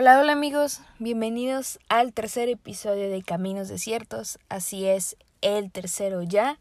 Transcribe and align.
Hola, 0.00 0.18
hola 0.18 0.32
amigos, 0.32 0.80
bienvenidos 0.98 1.78
al 1.90 2.14
tercer 2.14 2.48
episodio 2.48 3.10
de 3.10 3.22
Caminos 3.22 3.68
Desiertos, 3.68 4.38
así 4.48 4.86
es, 4.86 5.14
el 5.42 5.70
tercero 5.70 6.22
ya. 6.22 6.58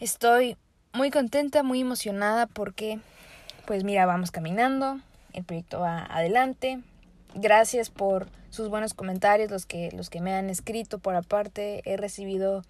Estoy 0.00 0.58
muy 0.92 1.10
contenta, 1.10 1.62
muy 1.62 1.80
emocionada 1.80 2.46
porque, 2.46 3.00
pues 3.66 3.84
mira, 3.84 4.04
vamos 4.04 4.32
caminando, 4.32 5.00
el 5.32 5.44
proyecto 5.44 5.80
va 5.80 6.04
adelante. 6.10 6.80
Gracias 7.34 7.88
por 7.88 8.28
sus 8.50 8.68
buenos 8.68 8.92
comentarios, 8.92 9.50
los 9.50 9.64
que, 9.64 9.90
los 9.92 10.10
que 10.10 10.20
me 10.20 10.34
han 10.34 10.50
escrito 10.50 10.98
por 10.98 11.14
aparte. 11.14 11.80
He 11.86 11.96
recibido 11.96 12.64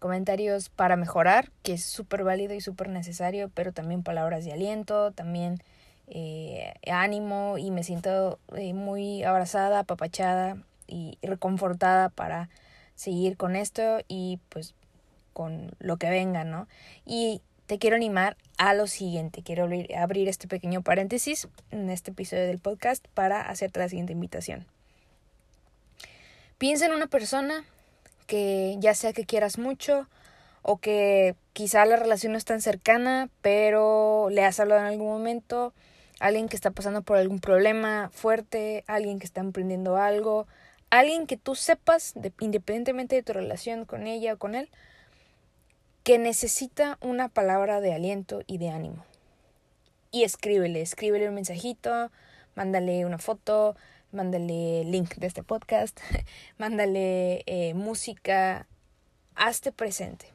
comentarios 0.00 0.68
para 0.68 0.96
mejorar, 0.96 1.52
que 1.62 1.74
es 1.74 1.84
súper 1.84 2.24
válido 2.24 2.54
y 2.54 2.60
súper 2.60 2.88
necesario, 2.88 3.52
pero 3.54 3.72
también 3.72 4.02
palabras 4.02 4.44
de 4.44 4.52
aliento, 4.52 5.12
también 5.12 5.62
eh, 6.10 6.74
ánimo 6.90 7.56
y 7.56 7.70
me 7.70 7.84
siento 7.84 8.38
eh, 8.56 8.74
muy 8.74 9.22
abrazada, 9.22 9.80
apapachada 9.80 10.56
y 10.86 11.18
reconfortada 11.22 12.08
para 12.08 12.48
seguir 12.96 13.36
con 13.36 13.54
esto 13.56 14.00
y 14.08 14.40
pues 14.48 14.74
con 15.32 15.70
lo 15.78 15.96
que 15.96 16.10
venga, 16.10 16.44
¿no? 16.44 16.66
Y 17.06 17.40
te 17.66 17.78
quiero 17.78 17.94
animar 17.94 18.36
a 18.58 18.74
lo 18.74 18.88
siguiente. 18.88 19.42
Quiero 19.42 19.64
abrir, 19.64 19.94
abrir 19.94 20.28
este 20.28 20.48
pequeño 20.48 20.82
paréntesis 20.82 21.46
en 21.70 21.88
este 21.88 22.10
episodio 22.10 22.46
del 22.46 22.58
podcast 22.58 23.06
para 23.14 23.40
hacerte 23.42 23.78
la 23.78 23.88
siguiente 23.88 24.12
invitación. 24.12 24.66
Piensa 26.58 26.86
en 26.86 26.92
una 26.92 27.06
persona 27.06 27.64
que 28.26 28.76
ya 28.80 28.94
sea 28.94 29.12
que 29.12 29.24
quieras 29.24 29.56
mucho 29.56 30.08
o 30.62 30.78
que 30.78 31.36
quizá 31.52 31.84
la 31.86 31.96
relación 31.96 32.32
no 32.32 32.38
es 32.38 32.44
tan 32.44 32.60
cercana, 32.60 33.30
pero 33.40 34.28
le 34.30 34.44
has 34.44 34.58
hablado 34.60 34.80
en 34.80 34.88
algún 34.88 35.08
momento 35.08 35.72
alguien 36.20 36.48
que 36.48 36.54
está 36.54 36.70
pasando 36.70 37.02
por 37.02 37.16
algún 37.16 37.40
problema 37.40 38.10
fuerte, 38.12 38.84
alguien 38.86 39.18
que 39.18 39.26
está 39.26 39.40
emprendiendo 39.40 39.96
algo, 39.96 40.46
alguien 40.90 41.26
que 41.26 41.36
tú 41.36 41.56
sepas, 41.56 42.14
independientemente 42.38 43.16
de 43.16 43.22
tu 43.22 43.32
relación 43.32 43.86
con 43.86 44.06
ella 44.06 44.34
o 44.34 44.38
con 44.38 44.54
él, 44.54 44.68
que 46.04 46.18
necesita 46.18 46.98
una 47.00 47.28
palabra 47.28 47.80
de 47.80 47.94
aliento 47.94 48.42
y 48.46 48.58
de 48.58 48.70
ánimo. 48.70 49.04
Y 50.12 50.24
escríbele, 50.24 50.82
escríbele 50.82 51.28
un 51.28 51.34
mensajito, 51.34 52.10
mándale 52.54 53.06
una 53.06 53.18
foto, 53.18 53.74
mándale 54.12 54.84
link 54.84 55.14
de 55.16 55.26
este 55.26 55.42
podcast, 55.42 55.98
mándale 56.58 57.42
eh, 57.46 57.74
música, 57.74 58.66
hazte 59.36 59.72
presente. 59.72 60.26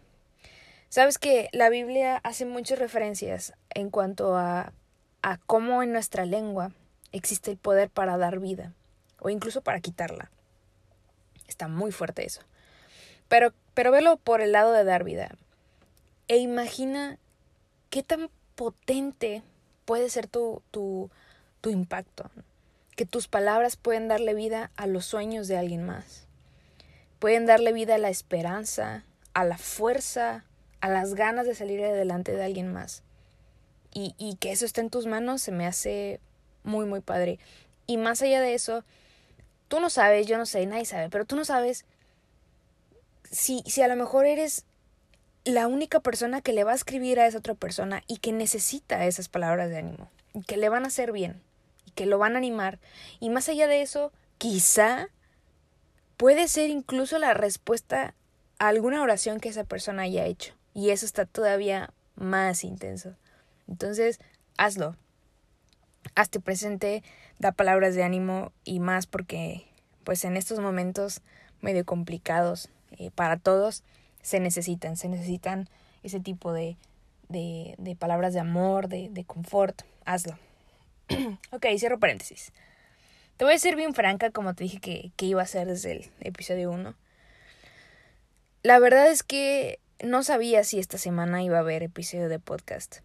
Sabes 0.89 1.17
que 1.17 1.49
la 1.51 1.69
Biblia 1.69 2.17
hace 2.23 2.45
muchas 2.45 2.79
referencias 2.79 3.53
en 3.69 3.89
cuanto 3.89 4.37
a 4.37 4.71
a 5.25 5.37
cómo 5.37 5.81
en 5.81 5.91
nuestra 5.91 6.23
lengua 6.23 6.71
existe 7.11 7.49
el 7.49 7.57
poder 7.57 7.89
para 7.89 8.15
dar 8.15 8.39
vida 8.39 8.73
o 9.19 9.31
incluso 9.31 9.61
para 9.61 9.79
quitarla. 9.79 10.29
Está 11.47 11.67
muy 11.67 11.91
fuerte 11.91 12.23
eso. 12.23 12.41
Pero, 13.27 13.51
pero 13.73 13.89
velo 13.89 14.17
por 14.17 14.41
el 14.41 14.51
lado 14.51 14.71
de 14.71 14.83
dar 14.83 15.03
vida. 15.03 15.31
E 16.27 16.37
imagina 16.37 17.17
qué 17.89 18.03
tan 18.03 18.29
potente 18.53 19.41
puede 19.85 20.11
ser 20.11 20.27
tu, 20.27 20.61
tu, 20.69 21.09
tu 21.59 21.71
impacto. 21.71 22.29
Que 22.95 23.07
tus 23.07 23.27
palabras 23.27 23.77
pueden 23.77 24.07
darle 24.07 24.35
vida 24.35 24.69
a 24.75 24.85
los 24.85 25.07
sueños 25.07 25.47
de 25.47 25.57
alguien 25.57 25.87
más. 25.87 26.27
Pueden 27.17 27.47
darle 27.47 27.73
vida 27.73 27.95
a 27.95 27.97
la 27.97 28.09
esperanza, 28.09 29.05
a 29.33 29.43
la 29.43 29.57
fuerza, 29.57 30.45
a 30.81 30.89
las 30.89 31.15
ganas 31.15 31.47
de 31.47 31.55
salir 31.55 31.83
adelante 31.83 32.31
de 32.31 32.43
alguien 32.43 32.71
más 32.71 33.01
y, 33.95 34.13
y 34.19 34.35
que 34.35 34.51
eso 34.51 34.65
esté 34.65 34.81
en 34.81 34.91
tus 34.91 35.07
manos 35.07 35.41
se 35.41 35.51
me 35.51 35.65
hace 35.65 36.19
muy, 36.63 36.85
muy 36.85 36.99
padre. 36.99 37.39
Y 37.87 37.97
más 37.97 38.21
allá 38.21 38.41
de 38.41 38.53
eso, 38.53 38.83
tú 39.67 39.79
no 39.79 39.89
sabes, 39.89 40.27
yo 40.27 40.37
no 40.37 40.45
sé, 40.45 40.63
nadie 40.67 40.85
sabe, 40.85 41.09
pero 41.09 41.25
tú 41.25 41.35
no 41.35 41.45
sabes 41.45 41.85
si, 43.31 43.63
si 43.65 43.81
a 43.81 43.87
lo 43.87 43.95
mejor 43.95 44.25
eres 44.25 44.65
la 45.45 45.67
única 45.67 45.99
persona 45.99 46.41
que 46.41 46.53
le 46.53 46.63
va 46.63 46.71
a 46.71 46.75
escribir 46.75 47.19
a 47.19 47.27
esa 47.27 47.37
otra 47.37 47.53
persona 47.53 48.03
y 48.07 48.17
que 48.17 48.31
necesita 48.31 49.05
esas 49.05 49.29
palabras 49.29 49.69
de 49.69 49.77
ánimo, 49.77 50.09
y 50.33 50.41
que 50.41 50.57
le 50.57 50.69
van 50.69 50.83
a 50.83 50.87
hacer 50.87 51.11
bien, 51.11 51.41
y 51.85 51.91
que 51.91 52.05
lo 52.05 52.17
van 52.17 52.35
a 52.35 52.39
animar. 52.39 52.79
Y 53.19 53.29
más 53.29 53.47
allá 53.47 53.67
de 53.67 53.81
eso, 53.81 54.11
quizá 54.37 55.09
puede 56.17 56.47
ser 56.47 56.69
incluso 56.69 57.19
la 57.19 57.33
respuesta 57.33 58.13
a 58.59 58.67
alguna 58.67 59.01
oración 59.01 59.39
que 59.39 59.49
esa 59.49 59.63
persona 59.63 60.03
haya 60.03 60.25
hecho. 60.25 60.53
Y 60.73 60.89
eso 60.89 61.05
está 61.05 61.25
todavía 61.25 61.93
más 62.15 62.63
intenso. 62.63 63.15
Entonces, 63.67 64.19
hazlo. 64.57 64.95
Hazte 66.13 66.39
presente, 66.39 67.03
da 67.39 67.51
palabras 67.51 67.95
de 67.95 68.03
ánimo 68.03 68.51
y 68.63 68.79
más 68.79 69.07
porque, 69.07 69.65
pues 70.03 70.23
en 70.23 70.37
estos 70.37 70.59
momentos 70.59 71.21
medio 71.61 71.83
complicados 71.85 72.69
eh, 72.91 73.11
para 73.11 73.37
todos, 73.37 73.83
se 74.21 74.39
necesitan, 74.39 74.97
se 74.97 75.09
necesitan 75.09 75.67
ese 76.03 76.19
tipo 76.19 76.53
de, 76.53 76.77
de, 77.27 77.75
de 77.77 77.95
palabras 77.95 78.33
de 78.33 78.39
amor, 78.39 78.87
de, 78.87 79.09
de 79.09 79.23
confort. 79.23 79.81
Hazlo. 80.05 80.37
ok, 81.51 81.65
cierro 81.77 81.99
paréntesis. 81.99 82.51
Te 83.37 83.45
voy 83.45 83.55
a 83.55 83.59
ser 83.59 83.75
bien 83.75 83.93
franca, 83.93 84.29
como 84.29 84.53
te 84.53 84.63
dije 84.63 84.79
que, 84.79 85.11
que 85.17 85.25
iba 85.25 85.41
a 85.41 85.47
ser 85.47 85.67
desde 85.67 85.91
el 85.91 86.11
episodio 86.21 86.71
1. 86.71 86.95
La 88.63 88.79
verdad 88.79 89.07
es 89.07 89.23
que 89.23 89.79
no 90.03 90.23
sabía 90.23 90.63
si 90.63 90.79
esta 90.79 90.97
semana 90.97 91.43
iba 91.43 91.57
a 91.57 91.61
haber 91.61 91.83
episodio 91.83 92.29
de 92.29 92.39
podcast 92.39 93.04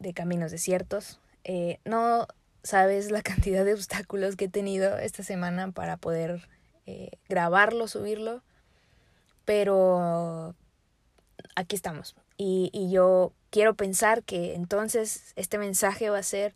de 0.00 0.12
caminos 0.12 0.50
desiertos. 0.50 1.20
Eh, 1.44 1.78
no 1.84 2.26
sabes 2.64 3.12
la 3.12 3.22
cantidad 3.22 3.64
de 3.64 3.74
obstáculos 3.74 4.34
que 4.34 4.46
he 4.46 4.48
tenido 4.48 4.98
esta 4.98 5.22
semana 5.22 5.70
para 5.70 5.96
poder 5.96 6.48
eh, 6.86 7.10
grabarlo, 7.28 7.86
subirlo, 7.86 8.42
pero 9.44 10.56
aquí 11.54 11.76
estamos. 11.76 12.16
Y, 12.36 12.70
y 12.72 12.90
yo 12.90 13.32
quiero 13.50 13.74
pensar 13.74 14.24
que 14.24 14.54
entonces 14.54 15.32
este 15.36 15.58
mensaje 15.58 16.10
va 16.10 16.18
a 16.18 16.24
ser 16.24 16.54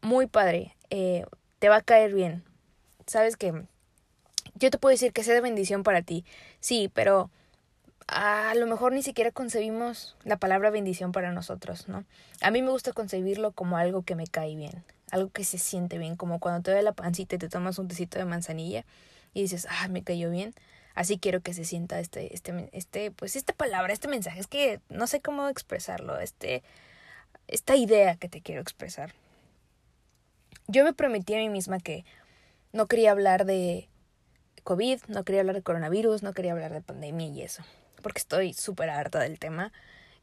muy 0.00 0.26
padre, 0.26 0.76
eh, 0.90 1.24
te 1.58 1.68
va 1.68 1.76
a 1.76 1.82
caer 1.82 2.12
bien. 2.12 2.42
Sabes 3.06 3.36
que 3.36 3.52
yo 4.54 4.70
te 4.70 4.78
puedo 4.78 4.90
decir 4.90 5.12
que 5.12 5.24
sea 5.24 5.34
de 5.34 5.40
bendición 5.40 5.82
para 5.82 6.02
ti, 6.02 6.24
sí, 6.60 6.90
pero 6.92 7.30
a 8.12 8.54
lo 8.54 8.66
mejor 8.66 8.92
ni 8.92 9.02
siquiera 9.02 9.30
concebimos 9.30 10.16
la 10.24 10.36
palabra 10.36 10.70
bendición 10.70 11.12
para 11.12 11.32
nosotros, 11.32 11.88
¿no? 11.88 12.04
A 12.42 12.50
mí 12.50 12.60
me 12.62 12.70
gusta 12.70 12.92
concebirlo 12.92 13.52
como 13.52 13.76
algo 13.76 14.02
que 14.02 14.14
me 14.14 14.26
cae 14.26 14.54
bien, 14.54 14.84
algo 15.10 15.30
que 15.30 15.44
se 15.44 15.58
siente 15.58 15.98
bien, 15.98 16.16
como 16.16 16.38
cuando 16.38 16.62
te 16.62 16.70
da 16.72 16.82
la 16.82 16.92
pancita 16.92 17.36
y 17.36 17.38
te 17.38 17.48
tomas 17.48 17.78
un 17.78 17.88
tecito 17.88 18.18
de 18.18 18.26
manzanilla 18.26 18.84
y 19.32 19.42
dices, 19.42 19.66
ah, 19.70 19.88
me 19.88 20.02
cayó 20.02 20.30
bien. 20.30 20.54
Así 20.94 21.18
quiero 21.18 21.40
que 21.40 21.54
se 21.54 21.64
sienta 21.64 22.00
este, 22.00 22.34
este, 22.34 22.68
este, 22.72 23.10
pues 23.12 23.34
esta 23.34 23.54
palabra, 23.54 23.94
este 23.94 24.08
mensaje. 24.08 24.38
Es 24.40 24.46
que 24.46 24.80
no 24.90 25.06
sé 25.06 25.22
cómo 25.22 25.48
expresarlo, 25.48 26.18
este, 26.20 26.62
esta 27.48 27.76
idea 27.76 28.16
que 28.16 28.28
te 28.28 28.42
quiero 28.42 28.60
expresar. 28.60 29.14
Yo 30.68 30.84
me 30.84 30.92
prometí 30.92 31.34
a 31.34 31.38
mí 31.38 31.48
misma 31.48 31.80
que 31.80 32.04
no 32.72 32.86
quería 32.88 33.10
hablar 33.10 33.46
de 33.46 33.88
COVID, 34.64 35.00
no 35.08 35.24
quería 35.24 35.40
hablar 35.40 35.56
de 35.56 35.62
coronavirus, 35.62 36.22
no 36.22 36.34
quería 36.34 36.52
hablar 36.52 36.72
de 36.72 36.82
pandemia 36.82 37.26
y 37.28 37.42
eso 37.42 37.64
porque 38.02 38.18
estoy 38.18 38.52
súper 38.52 38.90
harta 38.90 39.20
del 39.20 39.38
tema. 39.38 39.72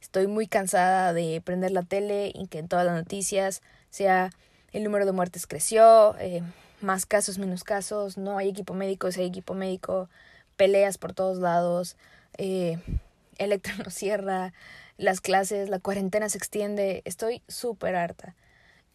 Estoy 0.02 0.28
muy 0.28 0.48
cansada 0.48 1.14
de 1.14 1.42
prender 1.44 1.72
la 1.72 1.84
tele 1.84 2.32
y 2.34 2.48
que 2.48 2.60
en 2.60 2.68
todas 2.68 2.86
las 2.86 2.96
noticias 2.96 3.62
sea 3.90 4.32
el 4.72 4.84
número 4.84 5.06
de 5.06 5.12
muertes 5.12 5.48
creció, 5.48 6.16
eh, 6.20 6.44
más 6.82 7.06
casos, 7.06 7.38
menos 7.38 7.64
casos, 7.64 8.18
no 8.18 8.38
hay 8.38 8.50
equipo 8.50 8.74
médico, 8.74 9.12
si 9.12 9.22
hay 9.22 9.28
equipo 9.28 9.54
médico, 9.54 10.10
peleas 10.56 10.98
por 10.98 11.14
todos 11.14 11.40
lados, 11.40 11.98
eh, 12.38 12.80
Electro 13.38 13.74
no 13.84 13.90
cierra, 13.90 14.54
las 14.98 15.22
clases, 15.22 15.70
la 15.70 15.80
cuarentena 15.80 16.28
se 16.30 16.38
extiende, 16.38 17.02
estoy 17.06 17.42
súper 17.48 17.96
harta. 17.96 18.36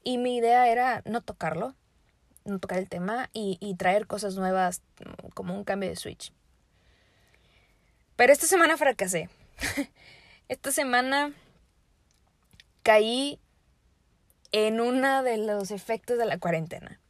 Y 0.03 0.19
mi 0.19 0.37
idea 0.37 0.69
era 0.69 1.03
no 1.07 1.23
tocarlo, 1.23 1.75
no 2.45 2.59
tocar 2.59 2.79
el 2.79 2.91
tema 2.91 3.31
y 3.33 3.75
traer 3.77 4.07
cosas 4.07 4.37
nuevas 4.37 4.83
como 5.33 5.57
un 5.57 5.65
cambio 5.65 5.89
de 5.89 5.97
switch. 5.97 6.31
Pero 8.17 8.33
esta 8.33 8.47
semana 8.47 8.77
fracasé. 8.77 9.29
esta 10.49 10.71
semana 10.71 11.33
caí 12.83 13.41
en 14.53 14.81
uno 14.81 15.23
de 15.23 15.39
los 15.39 15.71
efectos 15.71 16.19
de 16.19 16.27
la 16.27 16.39
cuarentena. 16.39 17.01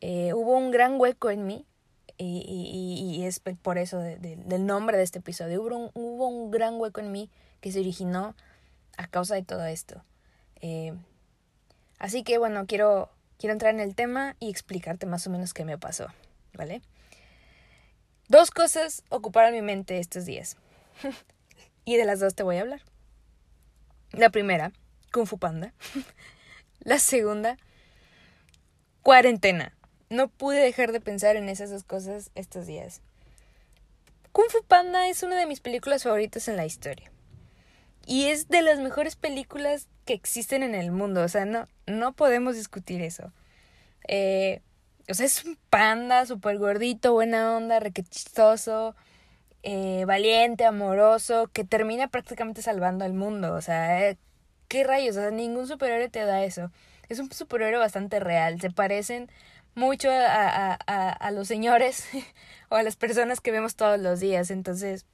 Eh, 0.00 0.32
hubo 0.32 0.56
un 0.56 0.70
gran 0.70 0.98
hueco 0.98 1.30
en 1.30 1.46
mí 1.46 1.66
y, 2.16 3.16
y, 3.18 3.24
es 3.24 3.40
por 3.40 3.78
eso 3.78 3.98
del 3.98 4.66
nombre 4.66 4.96
de 4.96 5.04
este 5.04 5.20
episodio. 5.20 5.62
Hubo 5.62 5.76
un, 5.76 5.90
hubo 5.94 6.28
un, 6.28 6.50
gran 6.50 6.78
hueco 6.78 7.00
en 7.00 7.12
mí 7.12 7.30
que 7.60 7.72
se 7.72 7.80
originó 7.80 8.34
a 8.96 9.06
causa 9.06 9.34
de 9.34 9.42
todo 9.42 9.64
esto. 9.64 10.02
Eh, 10.60 10.92
así 11.98 12.22
que 12.22 12.36
bueno, 12.36 12.66
quiero, 12.66 13.10
quiero 13.38 13.52
entrar 13.52 13.72
en 13.72 13.80
el 13.80 13.94
tema 13.94 14.36
y 14.38 14.50
explicarte 14.50 15.06
más 15.06 15.26
o 15.26 15.30
menos 15.30 15.54
qué 15.54 15.64
me 15.64 15.78
pasó, 15.78 16.08
¿vale? 16.54 16.82
Dos 18.30 18.52
cosas 18.52 19.02
ocuparon 19.08 19.54
mi 19.54 19.60
mente 19.60 19.98
estos 19.98 20.24
días. 20.24 20.56
y 21.84 21.96
de 21.96 22.04
las 22.04 22.20
dos 22.20 22.36
te 22.36 22.44
voy 22.44 22.58
a 22.58 22.60
hablar. 22.60 22.80
La 24.12 24.30
primera, 24.30 24.70
Kung 25.12 25.26
Fu 25.26 25.36
Panda. 25.36 25.74
La 26.78 27.00
segunda, 27.00 27.56
cuarentena. 29.02 29.76
no 30.10 30.28
pude 30.28 30.60
dejar 30.60 30.92
de 30.92 31.00
pensar 31.00 31.34
en 31.34 31.48
esas 31.48 31.70
dos 31.70 31.82
cosas 31.82 32.30
estos 32.36 32.68
días. 32.68 33.02
Kung 34.30 34.48
Fu 34.48 34.62
Panda 34.62 35.08
es 35.08 35.24
una 35.24 35.36
de 35.36 35.46
mis 35.46 35.58
películas 35.58 36.04
favoritas 36.04 36.46
en 36.46 36.56
la 36.56 36.66
historia. 36.66 37.10
Y 38.06 38.26
es 38.26 38.46
de 38.46 38.62
las 38.62 38.78
mejores 38.78 39.16
películas 39.16 39.88
que 40.04 40.12
existen 40.12 40.62
en 40.62 40.76
el 40.76 40.92
mundo. 40.92 41.24
O 41.24 41.28
sea, 41.28 41.46
no, 41.46 41.66
no 41.88 42.12
podemos 42.12 42.54
discutir 42.54 43.02
eso. 43.02 43.32
Eh, 44.06 44.62
o 45.10 45.14
sea, 45.14 45.26
es 45.26 45.44
un 45.44 45.58
panda 45.70 46.26
súper 46.26 46.58
gordito, 46.58 47.12
buena 47.12 47.56
onda, 47.56 47.80
requechistoso, 47.80 48.94
eh, 49.62 50.04
valiente, 50.06 50.64
amoroso, 50.64 51.48
que 51.52 51.64
termina 51.64 52.08
prácticamente 52.08 52.62
salvando 52.62 53.04
al 53.04 53.14
mundo. 53.14 53.54
O 53.54 53.60
sea, 53.60 54.08
eh, 54.08 54.18
¿qué 54.68 54.84
rayos? 54.84 55.16
O 55.16 55.20
sea, 55.20 55.30
ningún 55.30 55.66
superhéroe 55.66 56.08
te 56.08 56.24
da 56.24 56.44
eso. 56.44 56.70
Es 57.08 57.18
un 57.18 57.30
superhéroe 57.32 57.78
bastante 57.78 58.20
real. 58.20 58.60
Se 58.60 58.70
parecen 58.70 59.30
mucho 59.74 60.10
a, 60.10 60.78
a, 60.86 61.10
a 61.10 61.30
los 61.32 61.48
señores 61.48 62.06
o 62.68 62.76
a 62.76 62.82
las 62.82 62.96
personas 62.96 63.40
que 63.40 63.52
vemos 63.52 63.76
todos 63.76 63.98
los 64.00 64.20
días. 64.20 64.50
Entonces, 64.50 65.06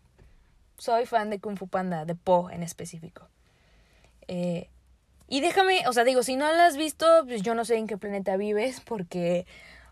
soy 0.78 1.06
fan 1.06 1.30
de 1.30 1.40
Kung 1.40 1.56
Fu 1.58 1.68
Panda, 1.68 2.04
de 2.04 2.14
Po 2.14 2.50
en 2.50 2.62
específico. 2.62 3.28
Eh, 4.28 4.68
y 5.28 5.40
déjame, 5.40 5.86
o 5.88 5.92
sea, 5.92 6.04
digo, 6.04 6.22
si 6.22 6.36
no 6.36 6.50
la 6.52 6.66
has 6.66 6.76
visto, 6.76 7.06
pues 7.26 7.42
yo 7.42 7.54
no 7.54 7.64
sé 7.64 7.76
en 7.76 7.86
qué 7.86 7.96
planeta 7.96 8.36
vives, 8.36 8.80
porque, 8.80 9.46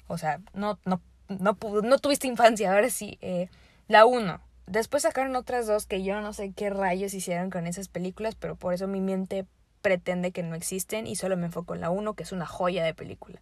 o 0.06 0.18
sea, 0.18 0.40
no, 0.52 0.78
no, 0.84 1.00
no, 1.28 1.56
no 1.82 1.98
tuviste 1.98 2.26
infancia, 2.26 2.72
ahora 2.72 2.90
sí. 2.90 3.18
Eh, 3.20 3.48
la 3.88 4.06
uno. 4.06 4.40
Después 4.66 5.02
sacaron 5.02 5.36
otras 5.36 5.66
dos 5.66 5.86
que 5.86 6.02
yo 6.02 6.20
no 6.20 6.32
sé 6.32 6.52
qué 6.52 6.70
rayos 6.70 7.12
hicieron 7.12 7.50
con 7.50 7.66
esas 7.66 7.88
películas, 7.88 8.34
pero 8.34 8.56
por 8.56 8.72
eso 8.72 8.86
mi 8.86 9.00
mente 9.00 9.46
pretende 9.82 10.32
que 10.32 10.42
no 10.42 10.54
existen 10.54 11.06
y 11.06 11.16
solo 11.16 11.36
me 11.36 11.46
enfoco 11.46 11.74
en 11.74 11.82
la 11.82 11.90
uno, 11.90 12.14
que 12.14 12.22
es 12.22 12.32
una 12.32 12.46
joya 12.46 12.82
de 12.82 12.94
película. 12.94 13.40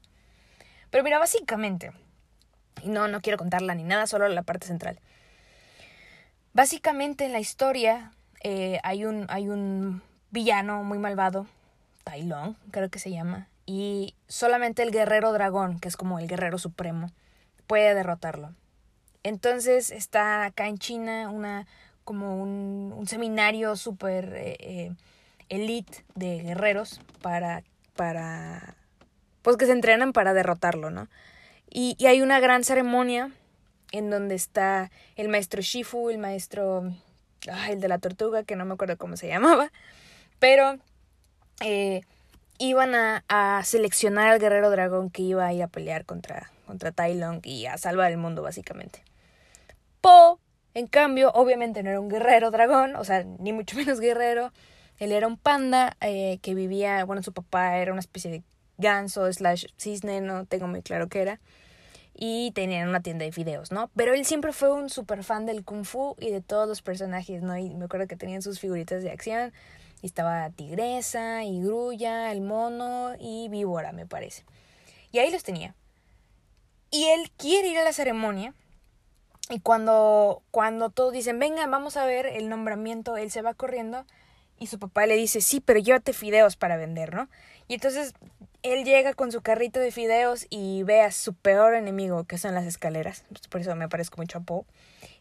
Pero 0.91 1.05
mira, 1.05 1.19
básicamente, 1.19 1.93
y 2.82 2.88
no, 2.88 3.06
no 3.06 3.20
quiero 3.20 3.38
contarla 3.38 3.75
ni 3.75 3.85
nada, 3.85 4.06
solo 4.09 4.26
la 4.29 4.43
parte 4.43 4.67
central. 4.67 4.99
Básicamente 6.53 7.25
en 7.25 7.32
la 7.32 7.41
historia 7.41 8.12
eh, 8.43 8.81
hay, 8.82 9.05
un, 9.05 9.26
hay 9.29 9.49
un 9.49 10.03
villano 10.31 10.82
muy 10.82 10.99
malvado, 10.99 11.47
Tai 12.03 12.25
Long, 12.25 12.56
creo 12.73 12.91
que 12.91 12.99
se 12.99 13.11
llama, 13.11 13.49
y 13.67 14.14
solamente 14.29 14.82
el 14.82 14.91
guerrero 14.91 15.32
dragón, 15.32 15.79
que 15.79 15.88
es 15.88 15.97
como 15.97 16.19
el 16.19 16.29
guerrero 16.29 16.59
supremo, 16.59 17.11
puede 17.67 17.94
derrotarlo. 17.94 18.55
Entonces 19.23 19.91
está 19.91 20.44
acá 20.44 20.67
en 20.67 20.79
China 20.79 21.31
una 21.31 21.67
como 22.05 22.43
un, 22.43 22.93
un 22.97 23.06
seminario 23.06 23.76
súper 23.76 24.35
eh, 24.35 24.56
eh, 24.59 24.93
elite 25.49 26.05
de 26.14 26.41
guerreros 26.41 27.00
para, 27.20 27.62
para, 27.94 28.75
pues 29.43 29.56
que 29.56 29.67
se 29.67 29.73
entrenan 29.73 30.12
para 30.12 30.35
derrotarlo, 30.35 30.91
¿no? 30.91 31.09
Y, 31.70 31.94
y 31.99 32.06
hay 32.06 32.20
una 32.20 32.41
gran 32.41 32.64
ceremonia 32.64 33.31
en 33.93 34.11
donde 34.11 34.35
está 34.35 34.91
el 35.17 35.29
maestro 35.29 35.62
Shifu, 35.62 36.11
el 36.11 36.19
maestro, 36.19 36.93
el 37.69 37.81
de 37.81 37.88
la 37.88 37.99
tortuga, 37.99 38.43
que 38.43 38.56
no 38.56 38.64
me 38.64 38.75
acuerdo 38.75 38.97
cómo 38.97 39.17
se 39.17 39.29
llamaba, 39.29 39.70
pero 40.38 40.79
eh, 41.61 42.03
iban 42.58 42.94
a, 42.94 43.25
a, 43.28 43.62
seleccionar 43.64 44.28
al 44.28 44.38
guerrero 44.38 44.70
dragón 44.70 45.10
que 45.10 45.22
iba 45.22 45.46
a 45.46 45.52
ir 45.52 45.62
a 45.62 45.69
pelear 45.69 46.04
contra, 46.04 46.50
contra 46.66 46.93
Tai 46.93 47.14
Long 47.19 47.40
y 47.44 47.66
a 47.66 47.78
salvar 47.78 48.10
el 48.10 48.19
mundo, 48.19 48.43
básicamente. 48.43 49.02
Po, 50.00 50.40
en 50.75 50.87
cambio, 50.87 51.31
obviamente 51.32 51.82
no 51.82 51.90
era 51.90 52.00
un 52.00 52.08
guerrero 52.08 52.50
dragón, 52.50 52.96
o 52.96 53.04
sea, 53.04 53.25
ni 53.25 53.52
mucho 53.52 53.76
menos 53.78 54.00
guerrero. 54.00 54.52
Él 54.99 55.12
era 55.12 55.26
un 55.26 55.37
panda 55.37 55.96
eh, 56.00 56.38
que 56.43 56.54
vivía, 56.54 57.04
bueno, 57.04 57.22
su 57.22 57.32
papá 57.32 57.78
era 57.78 57.93
una 57.93 58.00
especie 58.00 58.31
de 58.31 58.43
ganso 58.78 59.31
slash 59.32 59.66
cisne, 59.76 60.20
no 60.20 60.46
tengo 60.46 60.66
muy 60.66 60.82
claro 60.82 61.08
qué 61.08 61.22
era 61.22 61.40
y 62.14 62.52
tenían 62.52 62.88
una 62.88 63.00
tienda 63.00 63.25
de 63.25 63.32
fideos, 63.32 63.72
¿no? 63.72 63.90
Pero 63.96 64.14
él 64.14 64.25
siempre 64.25 64.52
fue 64.52 64.72
un 64.72 64.90
super 64.90 65.25
fan 65.25 65.46
del 65.46 65.64
kung 65.64 65.84
fu 65.84 66.14
y 66.20 66.31
de 66.31 66.40
todos 66.40 66.69
los 66.69 66.82
personajes, 66.82 67.43
¿no? 67.43 67.56
Y 67.56 67.70
me 67.70 67.87
acuerdo 67.87 68.06
que 68.06 68.16
tenían 68.16 68.43
sus 68.43 68.60
figuritas 68.60 69.02
de 69.02 69.10
acción 69.10 69.52
estaba 70.06 70.50
Tigresa 70.50 71.44
y 71.44 71.62
Grulla, 71.62 72.32
el 72.32 72.40
mono 72.40 73.12
y 73.19 73.49
Víbora, 73.49 73.93
me 73.93 74.06
parece. 74.06 74.44
Y 75.12 75.19
ahí 75.19 75.31
los 75.31 75.43
tenía. 75.43 75.75
Y 76.90 77.04
él 77.04 77.31
quiere 77.37 77.69
ir 77.69 77.78
a 77.78 77.84
la 77.84 77.93
ceremonia 77.93 78.54
y 79.49 79.60
cuando 79.60 80.43
cuando 80.50 80.90
todos 80.90 81.12
dicen, 81.12 81.38
"Venga, 81.38 81.66
vamos 81.66 81.96
a 81.96 82.06
ver 82.06 82.26
el 82.26 82.49
nombramiento", 82.49 83.16
él 83.16 83.31
se 83.31 83.43
va 83.43 83.54
corriendo 83.54 84.04
y 84.58 84.66
su 84.66 84.78
papá 84.78 85.06
le 85.06 85.16
dice, 85.16 85.40
"Sí, 85.40 85.60
pero 85.60 85.81
llévate 85.81 86.12
fideos 86.12 86.56
para 86.56 86.76
vender, 86.76 87.14
¿no?" 87.14 87.28
Y 87.69 87.75
entonces 87.75 88.14
él 88.62 88.84
llega 88.84 89.14
con 89.14 89.32
su 89.32 89.43
carrito 89.43 89.81
de 89.81 89.90
fideos 89.90 90.46
y 90.50 90.82
ve 90.84 91.00
a 91.00 91.10
su 91.10 91.34
peor 91.34 91.75
enemigo, 91.75 92.25
que 92.25 92.38
son 92.38 92.54
las 92.54 92.64
escaleras. 92.66 93.25
Por 93.50 93.60
eso 93.60 93.75
me 93.75 93.88
parezco 93.88 94.19
mucho 94.19 94.38
a 94.38 94.43
Poe. 94.43 94.64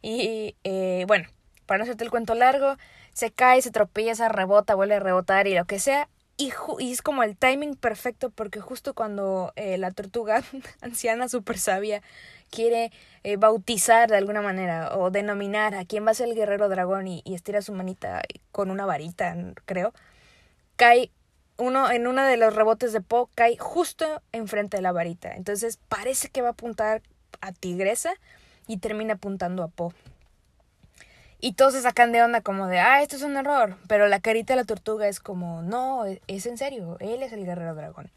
Y 0.01 0.56
eh, 0.63 1.06
bueno, 1.07 1.28
para 1.71 1.77
no 1.77 1.83
hacerte 1.83 2.03
el 2.03 2.12
cuento 2.12 2.35
largo, 2.35 2.75
se 3.13 3.31
cae, 3.31 3.62
se 3.62 3.71
tropieza, 3.71 4.27
rebota, 4.27 4.75
vuelve 4.75 4.95
a 4.95 5.00
rebotar 5.00 5.47
y 5.47 5.56
lo 5.56 5.63
que 5.63 5.79
sea. 5.79 6.09
Y, 6.35 6.51
es 6.81 7.01
como 7.01 7.23
el 7.23 7.38
timing 7.38 7.75
perfecto 7.75 8.29
porque 8.29 8.59
justo 8.59 8.94
cuando 8.94 9.53
eh, 9.56 9.77
la 9.77 9.91
tortuga 9.91 10.44
anciana 10.81 11.29
super 11.29 11.57
sabia 11.57 12.01
quiere 12.50 12.91
eh, 13.23 13.38
bautizar 13.38 14.09
de 14.09 14.18
alguna 14.18 14.41
manera 14.41 14.97
o 14.97 15.12
denominar 15.12 15.73
a 15.73 15.85
quién 15.85 16.06
va 16.06 16.12
a 16.12 16.13
ser 16.13 16.27
el 16.27 16.35
guerrero 16.35 16.68
dragón 16.68 17.07
y, 17.07 17.21
y 17.23 17.35
estira 17.35 17.62
su 17.62 17.71
manita 17.71 18.21
con 18.51 18.69
una 18.69 18.85
varita, 18.85 19.33
creo, 19.63 19.94
cae 20.75 21.09
uno 21.56 21.89
en 21.89 22.06
uno 22.06 22.25
de 22.25 22.35
los 22.35 22.53
rebotes 22.53 22.91
de 22.91 23.00
Po 23.00 23.29
cae 23.33 23.56
justo 23.56 24.21
enfrente 24.33 24.75
de 24.75 24.83
la 24.83 24.91
varita. 24.91 25.31
Entonces 25.38 25.79
parece 25.88 26.27
que 26.27 26.41
va 26.41 26.50
a 26.50 26.51
apuntar 26.51 27.01
a 27.39 27.53
Tigresa 27.53 28.12
y 28.68 28.75
termina 28.75 29.13
apuntando 29.13 29.63
a 29.63 29.69
Po. 29.69 29.94
Y 31.42 31.54
todos 31.54 31.74
se 31.74 31.82
sacan 31.82 32.12
de 32.12 32.22
onda 32.22 32.42
como 32.42 32.68
de, 32.68 32.80
ah, 32.80 33.02
esto 33.02 33.16
es 33.16 33.24
un 33.24 33.36
error. 33.36 33.78
Pero 33.88 34.08
la 34.08 34.20
carita 34.20 34.54
de 34.54 34.62
la 34.62 34.66
tortuga 34.66 35.08
es 35.08 35.20
como, 35.20 35.64
no, 35.64 36.06
es 36.06 36.46
en 36.46 36.58
serio, 36.58 36.98
él 37.00 37.24
es 37.24 37.34
el 37.34 37.46
guerrero 37.46 37.74
dragón. 37.74 38.12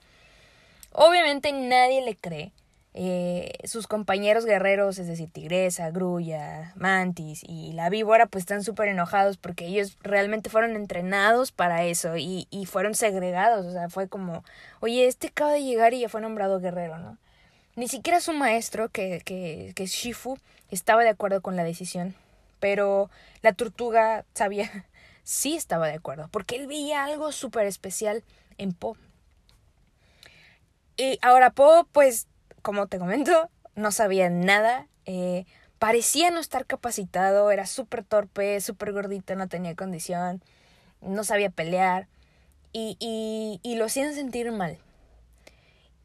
Obviamente 0.92 1.50
nadie 1.52 2.02
le 2.02 2.16
cree. 2.16 2.52
Eh, 2.96 3.54
sus 3.64 3.88
compañeros 3.88 4.44
guerreros, 4.44 4.98
es 4.98 5.08
decir, 5.08 5.28
Tigresa, 5.28 5.90
Grulla, 5.90 6.72
Mantis 6.76 7.42
y 7.42 7.72
la 7.72 7.88
víbora, 7.88 8.26
pues 8.26 8.42
están 8.42 8.62
súper 8.62 8.86
enojados 8.86 9.36
porque 9.36 9.66
ellos 9.66 9.98
realmente 10.00 10.48
fueron 10.48 10.76
entrenados 10.76 11.50
para 11.50 11.82
eso 11.82 12.16
y, 12.16 12.46
y 12.50 12.66
fueron 12.66 12.94
segregados. 12.94 13.66
O 13.66 13.72
sea, 13.72 13.88
fue 13.88 14.06
como, 14.06 14.44
oye, 14.80 15.06
este 15.06 15.28
acaba 15.28 15.52
de 15.52 15.64
llegar 15.64 15.92
y 15.94 16.00
ya 16.00 16.08
fue 16.08 16.20
nombrado 16.20 16.60
guerrero, 16.60 16.98
¿no? 16.98 17.18
Ni 17.74 17.88
siquiera 17.88 18.20
su 18.20 18.32
maestro, 18.32 18.88
que, 18.90 19.22
que, 19.24 19.72
que 19.74 19.86
Shifu, 19.86 20.38
estaba 20.70 21.02
de 21.02 21.08
acuerdo 21.08 21.42
con 21.42 21.56
la 21.56 21.64
decisión. 21.64 22.14
Pero 22.64 23.10
la 23.42 23.52
tortuga 23.52 24.24
sabía, 24.32 24.86
sí 25.22 25.54
estaba 25.54 25.86
de 25.86 25.92
acuerdo, 25.92 26.28
porque 26.30 26.56
él 26.56 26.66
veía 26.66 27.04
algo 27.04 27.30
súper 27.30 27.66
especial 27.66 28.24
en 28.56 28.72
Po. 28.72 28.96
Y 30.96 31.18
ahora 31.20 31.50
Po, 31.50 31.86
pues 31.92 32.26
como 32.62 32.86
te 32.86 32.98
comento, 32.98 33.50
no 33.74 33.92
sabía 33.92 34.30
nada. 34.30 34.88
Eh, 35.04 35.44
parecía 35.78 36.30
no 36.30 36.40
estar 36.40 36.64
capacitado, 36.64 37.50
era 37.50 37.66
súper 37.66 38.02
torpe, 38.02 38.58
súper 38.62 38.94
gordito, 38.94 39.36
no 39.36 39.46
tenía 39.46 39.74
condición, 39.74 40.42
no 41.02 41.22
sabía 41.22 41.50
pelear 41.50 42.08
y, 42.72 42.96
y, 42.98 43.60
y 43.62 43.76
lo 43.76 43.84
hacían 43.84 44.14
sentir 44.14 44.50
mal. 44.52 44.78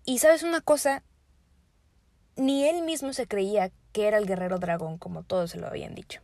Y 0.03 0.19
sabes 0.19 0.43
una 0.43 0.59
cosa, 0.59 1.03
ni 2.35 2.67
él 2.67 2.81
mismo 2.81 3.13
se 3.13 3.27
creía 3.27 3.71
que 3.93 4.09
era 4.09 4.17
el 4.17 4.25
guerrero 4.25 4.59
dragón 4.59 4.97
como 4.97 5.23
todos 5.23 5.51
se 5.51 5.57
lo 5.57 5.67
habían 5.67 5.95
dicho. 5.95 6.19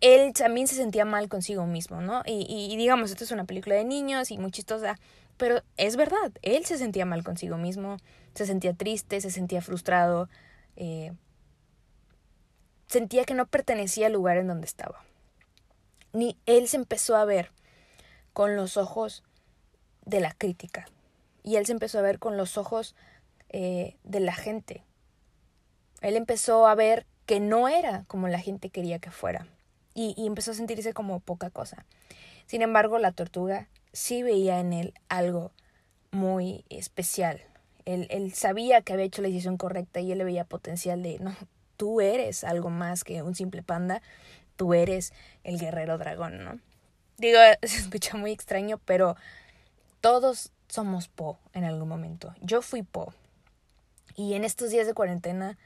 Él 0.00 0.32
también 0.32 0.66
se 0.66 0.74
sentía 0.74 1.04
mal 1.04 1.28
consigo 1.28 1.66
mismo, 1.66 2.00
¿no? 2.00 2.22
Y, 2.24 2.74
digamos, 2.76 3.10
esto 3.10 3.24
es 3.24 3.32
una 3.32 3.44
película 3.44 3.74
de 3.74 3.84
niños 3.84 4.30
y 4.30 4.38
muy 4.38 4.50
chistosa, 4.50 4.98
pero 5.36 5.62
es 5.76 5.96
verdad, 5.96 6.32
él 6.42 6.64
se 6.64 6.78
sentía 6.78 7.04
mal 7.04 7.22
consigo 7.22 7.58
mismo, 7.58 7.98
se 8.34 8.46
sentía 8.46 8.72
triste, 8.72 9.20
se 9.20 9.30
sentía 9.30 9.60
frustrado, 9.60 10.28
eh, 10.76 11.12
sentía 12.86 13.24
que 13.24 13.34
no 13.34 13.46
pertenecía 13.46 14.06
al 14.06 14.14
lugar 14.14 14.38
en 14.38 14.48
donde 14.48 14.66
estaba. 14.66 15.04
Ni 16.12 16.38
él 16.46 16.66
se 16.68 16.76
empezó 16.76 17.16
a 17.16 17.24
ver 17.24 17.52
con 18.32 18.56
los 18.56 18.76
ojos 18.76 19.22
de 20.06 20.20
la 20.20 20.32
crítica 20.32 20.88
y 21.42 21.56
él 21.56 21.66
se 21.66 21.72
empezó 21.72 21.98
a 21.98 22.02
ver 22.02 22.18
con 22.18 22.36
los 22.36 22.56
ojos 22.56 22.94
eh, 23.50 23.96
de 24.04 24.20
la 24.20 24.34
gente. 24.34 24.82
Él 26.00 26.16
empezó 26.16 26.66
a 26.66 26.74
ver 26.74 27.06
que 27.26 27.38
no 27.38 27.68
era 27.68 28.04
como 28.08 28.28
la 28.28 28.40
gente 28.40 28.70
quería 28.70 28.98
que 28.98 29.10
fuera 29.10 29.46
y, 29.94 30.14
empezó 30.26 30.52
a 30.52 30.54
sentirse 30.54 30.92
como 30.92 31.20
poca 31.20 31.50
cosa. 31.50 31.84
Sin 32.46 32.62
embargo, 32.62 32.98
la 32.98 33.12
tortuga 33.12 33.68
sí 33.92 34.22
veía 34.22 34.60
en 34.60 34.72
él 34.72 34.94
algo 35.08 35.52
muy 36.10 36.64
especial, 36.68 37.40
él, 37.84 38.32
sabía 38.34 38.82
que 38.82 38.92
había 38.92 39.04
hecho 39.04 39.22
la 39.22 39.28
decisión 39.28 39.56
correcta 39.56 40.00
y 40.00 40.12
él 40.12 40.18
le 40.18 40.24
veía 40.24 40.44
potencial 40.44 41.02
de, 41.02 41.18
no, 41.18 41.34
tú 41.76 42.00
eres 42.00 42.44
algo 42.44 42.70
más 42.70 43.04
que 43.04 43.22
un 43.22 43.34
simple 43.34 43.62
panda, 43.62 44.02
tú 44.56 44.74
eres 44.74 45.12
el 45.44 45.58
guerrero 45.58 45.98
dragón, 45.98 46.44
¿no? 46.44 46.60
Digo, 47.18 47.38
se 47.62 47.78
escucha 47.78 48.16
muy 48.16 48.32
extraño, 48.32 48.78
pero 48.84 49.16
todos 50.00 50.52
somos 50.68 51.08
Po 51.08 51.38
en 51.52 51.64
algún 51.64 51.88
momento. 51.88 52.34
Yo 52.40 52.62
fui 52.62 52.82
Po. 52.82 53.12
Y 54.16 54.34
en 54.34 54.44
estos 54.44 54.70
días 54.70 54.86
de 54.86 54.94
cuarentena 54.94 55.56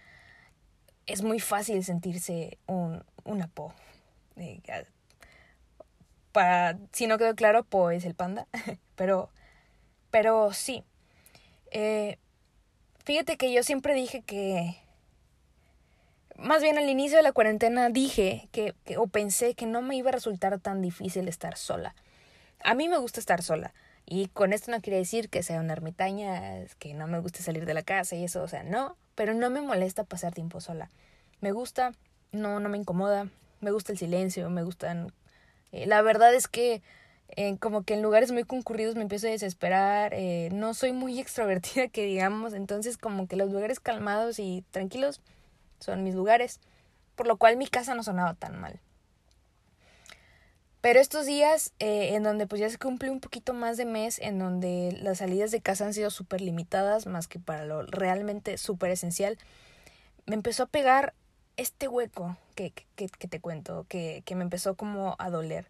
es 1.07 1.23
muy 1.23 1.41
fácil 1.41 1.85
sentirse 1.85 2.59
un, 2.67 3.05
una 3.25 3.49
po. 3.49 3.75
Para, 6.33 6.79
si 6.93 7.07
no 7.07 7.19
quedó 7.19 7.35
claro, 7.35 7.65
po 7.65 7.91
es 7.91 8.05
el 8.05 8.15
panda. 8.15 8.47
pero, 8.97 9.31
pero 10.11 10.53
sí. 10.53 10.83
Eh, 11.71 12.19
fíjate 13.05 13.37
que 13.37 13.53
yo 13.53 13.63
siempre 13.63 13.95
dije 13.95 14.23
que 14.23 14.77
más 16.37 16.63
bien 16.63 16.79
al 16.79 16.89
inicio 16.89 17.17
de 17.17 17.23
la 17.23 17.33
cuarentena 17.33 17.91
dije 17.91 18.49
que, 18.53 18.75
o 18.97 19.07
pensé 19.07 19.55
que 19.55 19.67
no 19.67 19.83
me 19.83 19.97
iba 19.97 20.11
a 20.11 20.13
resultar 20.13 20.59
tan 20.59 20.83
difícil 20.83 21.29
estar 21.29 21.57
sola. 21.57 21.95
A 22.63 22.75
mí 22.75 22.89
me 22.89 22.99
gusta 22.99 23.21
estar 23.21 23.43
sola. 23.43 23.73
Y 24.07 24.29
con 24.29 24.53
esto 24.53 24.71
no 24.71 24.81
quiere 24.81 24.99
decir 24.99 25.31
que 25.31 25.43
sea 25.43 25.61
una 25.61 25.73
ermitaña, 25.73 26.67
que 26.79 26.93
no 26.93 27.07
me 27.07 27.21
guste 27.21 27.43
salir 27.43 27.65
de 27.65 27.75
la 27.75 27.83
casa 27.83 28.17
y 28.17 28.25
eso, 28.25 28.43
o 28.43 28.49
sea, 28.49 28.63
no, 28.63 28.97
pero 29.15 29.33
no 29.33 29.49
me 29.49 29.63
molesta 29.63 30.05
pasar 30.05 30.35
tiempo 30.35 30.61
sola. 30.61 30.91
Me 31.41 31.53
gusta, 31.53 31.93
no, 32.33 32.61
no 32.61 32.69
me 32.69 32.77
incomoda, 32.77 33.29
me 33.65 33.73
gusta 33.73 33.93
el 33.93 33.99
silencio, 33.99 34.49
me 34.51 34.63
gustan... 34.63 35.13
Eh, 35.73 35.87
la 35.87 36.03
verdad 36.03 36.33
es 36.35 36.47
que 36.47 36.83
eh, 37.37 37.57
como 37.59 37.83
que 37.83 37.95
en 37.95 38.03
lugares 38.03 38.31
muy 38.31 38.45
concurridos 38.45 38.95
me 38.95 39.03
empiezo 39.03 39.27
a 39.27 39.31
desesperar, 39.31 40.15
eh, 40.15 40.51
no 40.53 40.75
soy 40.75 40.93
muy 40.93 41.19
extrovertida 41.21 41.89
que 41.89 42.05
digamos, 42.05 42.55
entonces 42.55 42.97
como 42.99 43.27
que 43.27 43.37
los 43.37 43.51
lugares 43.51 43.81
calmados 43.81 44.39
y 44.39 44.65
tranquilos 44.71 45.21
son 45.81 46.05
mis 46.05 46.15
lugares, 46.15 46.61
por 47.17 47.27
lo 47.27 47.37
cual 47.37 47.57
mi 47.57 47.67
casa 47.67 47.95
no 47.95 48.03
sonaba 48.03 48.35
tan 48.35 48.61
mal. 48.61 48.81
Pero 50.81 51.01
estos 51.01 51.25
días 51.25 51.73
eh, 51.79 52.15
en 52.15 52.23
donde 52.23 52.47
pues 52.47 52.61
ya 52.61 52.69
se 52.69 52.77
cumple 52.77 53.11
un 53.11 53.21
poquito 53.21 53.55
más 53.55 53.79
de 53.79 53.87
mes, 53.87 54.19
en 54.19 54.39
donde 54.39 54.97
las 55.01 55.19
salidas 55.19 55.51
de 55.51 55.63
casa 55.63 55.87
han 55.87 55.95
sido 55.95 56.11
súper 56.11 56.43
limitadas, 56.43 57.07
más 57.07 57.27
que 57.27 57.39
para 57.39 57.65
lo 57.65 57.83
realmente 57.83 58.59
súper 58.59 58.91
esencial, 58.91 59.39
me 60.27 60.35
empezó 60.35 60.65
a 60.65 60.67
pegar 60.67 61.15
este 61.57 61.89
hueco 61.89 62.37
que, 62.55 62.73
que, 62.97 63.09
te 63.09 63.41
cuento, 63.41 63.87
que, 63.89 64.23
que 64.25 64.35
me 64.35 64.43
empezó 64.45 64.75
como 64.75 65.17
a 65.19 65.31
doler. 65.31 65.69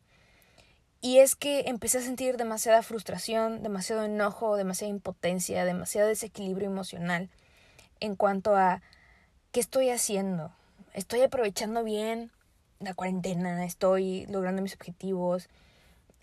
Y 1.00 1.18
es 1.18 1.36
que 1.36 1.64
empecé 1.66 1.98
a 1.98 2.02
sentir 2.02 2.38
demasiada 2.38 2.82
frustración, 2.82 3.62
demasiado 3.62 4.04
enojo, 4.04 4.56
demasiada 4.56 4.90
impotencia, 4.90 5.64
demasiado 5.66 6.08
desequilibrio 6.08 6.68
emocional 6.68 7.28
en 8.00 8.16
cuanto 8.16 8.56
a 8.56 8.80
¿qué 9.52 9.60
estoy 9.60 9.90
haciendo? 9.90 10.50
¿Estoy 10.94 11.22
aprovechando 11.22 11.84
bien 11.84 12.30
la 12.80 12.94
cuarentena? 12.94 13.64
¿Estoy 13.64 14.26
logrando 14.26 14.62
mis 14.62 14.74
objetivos? 14.74 15.48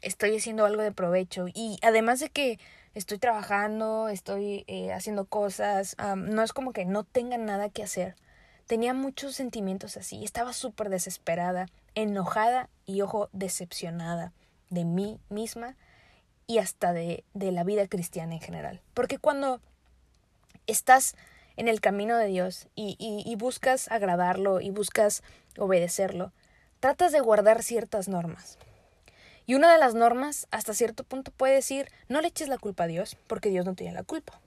¿Estoy 0.02 0.36
haciendo 0.36 0.66
algo 0.66 0.82
de 0.82 0.92
provecho? 0.92 1.46
Y 1.54 1.78
además 1.82 2.20
de 2.20 2.30
que 2.30 2.60
estoy 2.94 3.20
trabajando, 3.20 4.10
estoy 4.10 4.64
eh, 4.68 4.92
haciendo 4.94 5.26
cosas, 5.26 5.96
no 6.18 6.42
es 6.42 6.54
como 6.54 6.74
que 6.74 6.86
no 6.86 7.04
tenga 7.04 7.38
nada 7.38 7.70
que 7.70 7.84
hacer. 7.84 8.16
Tenía 8.72 8.94
muchos 8.94 9.36
sentimientos 9.36 9.98
así, 9.98 10.24
estaba 10.24 10.54
súper 10.54 10.88
desesperada, 10.88 11.68
enojada 11.94 12.70
y, 12.86 13.02
ojo, 13.02 13.28
decepcionada 13.34 14.32
de 14.70 14.86
mí 14.86 15.20
misma 15.28 15.76
y 16.48 16.60
hasta 16.60 16.94
de, 16.94 17.26
de 17.34 17.52
la 17.52 17.66
vida 17.66 17.86
cristiana 17.90 18.34
en 18.34 18.40
general. 18.40 18.80
Porque 18.94 19.18
cuando 19.18 19.60
estás 20.68 21.18
en 21.58 21.68
el 21.68 21.82
camino 21.82 22.16
de 22.16 22.28
Dios 22.28 22.70
y, 22.74 22.96
y, 22.98 23.36
buscas 23.36 23.92
agradarlo 23.92 24.62
y 24.62 24.70
buscas 24.70 25.22
obedecerlo, 25.58 26.32
tratas 26.80 27.12
de 27.12 27.20
guardar 27.20 27.64
ciertas 27.64 28.08
normas. 28.08 28.58
Y 29.46 29.56
una 29.56 29.70
de 29.70 29.80
las 29.80 29.96
normas, 29.96 30.48
hasta 30.50 30.74
cierto 30.74 31.04
punto, 31.04 31.34
puede 31.34 31.56
decir, 31.56 31.90
no 32.08 32.22
le 32.22 32.30
eches 32.30 32.48
la 32.48 32.58
culpa 32.58 32.86
a 32.86 32.88
Dios, 32.88 33.18
porque 33.28 33.50
Dios 33.50 33.66
no 33.66 33.76
tiene 33.76 33.92
la 33.92 34.04
culpa. 34.04 34.40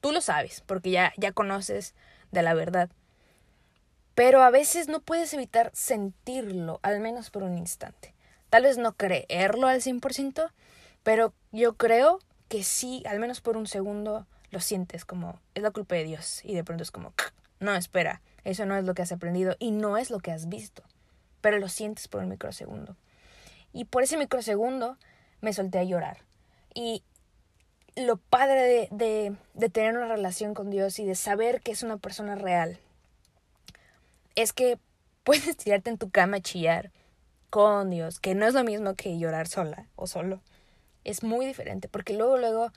Tú 0.00 0.12
lo 0.12 0.20
sabes, 0.20 0.62
porque 0.66 0.92
ya, 0.92 1.12
ya 1.16 1.32
conoces 1.32 1.96
de 2.30 2.42
la 2.42 2.54
verdad. 2.54 2.88
Pero 4.14 4.42
a 4.42 4.50
veces 4.50 4.88
no 4.88 5.00
puedes 5.00 5.32
evitar 5.32 5.70
sentirlo, 5.74 6.80
al 6.82 7.00
menos 7.00 7.30
por 7.30 7.42
un 7.42 7.56
instante. 7.56 8.14
Tal 8.50 8.64
vez 8.64 8.76
no 8.76 8.92
creerlo 8.92 9.66
al 9.66 9.80
100%, 9.80 10.50
pero 11.02 11.32
yo 11.52 11.74
creo 11.76 12.18
que 12.48 12.62
sí, 12.62 13.02
al 13.06 13.18
menos 13.18 13.40
por 13.40 13.56
un 13.56 13.66
segundo, 13.66 14.26
lo 14.50 14.60
sientes 14.60 15.06
como 15.06 15.40
es 15.54 15.62
la 15.62 15.70
culpa 15.70 15.94
de 15.94 16.04
Dios 16.04 16.44
y 16.44 16.54
de 16.54 16.62
pronto 16.62 16.82
es 16.82 16.90
como, 16.90 17.14
no, 17.60 17.74
espera, 17.74 18.20
eso 18.44 18.66
no 18.66 18.76
es 18.76 18.84
lo 18.84 18.92
que 18.92 19.00
has 19.00 19.12
aprendido 19.12 19.56
y 19.58 19.70
no 19.70 19.96
es 19.96 20.10
lo 20.10 20.20
que 20.20 20.32
has 20.32 20.50
visto, 20.50 20.82
pero 21.40 21.58
lo 21.58 21.68
sientes 21.68 22.08
por 22.08 22.22
un 22.22 22.28
microsegundo. 22.28 22.96
Y 23.72 23.86
por 23.86 24.02
ese 24.02 24.18
microsegundo 24.18 24.98
me 25.40 25.54
solté 25.54 25.78
a 25.78 25.84
llorar. 25.84 26.18
Y 26.74 27.02
lo 27.96 28.18
padre 28.18 28.60
de, 28.62 28.88
de, 28.90 29.36
de 29.54 29.68
tener 29.70 29.96
una 29.96 30.08
relación 30.08 30.52
con 30.52 30.68
Dios 30.68 30.98
y 30.98 31.06
de 31.06 31.14
saber 31.14 31.62
que 31.62 31.72
es 31.72 31.82
una 31.82 31.96
persona 31.96 32.34
real 32.34 32.78
es 34.34 34.52
que 34.52 34.78
puedes 35.24 35.56
tirarte 35.56 35.90
en 35.90 35.98
tu 35.98 36.10
cama 36.10 36.38
a 36.38 36.40
chillar 36.40 36.90
con 37.50 37.90
Dios, 37.90 38.18
que 38.18 38.34
no 38.34 38.46
es 38.46 38.54
lo 38.54 38.64
mismo 38.64 38.94
que 38.94 39.18
llorar 39.18 39.46
sola 39.46 39.86
o 39.96 40.06
solo. 40.06 40.40
Es 41.04 41.22
muy 41.22 41.46
diferente, 41.46 41.88
porque 41.88 42.14
luego, 42.14 42.38
luego 42.38 42.72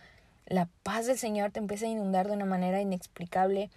la 0.45 0.67
paz 0.83 1.05
del 1.05 1.17
Señor 1.17 1.51
te 1.51 1.59
empieza 1.59 1.85
a 1.85 1.89
inundar 1.89 2.27
de 2.27 2.33
una 2.33 2.45
manera 2.45 2.81
inexplicable 2.81 3.69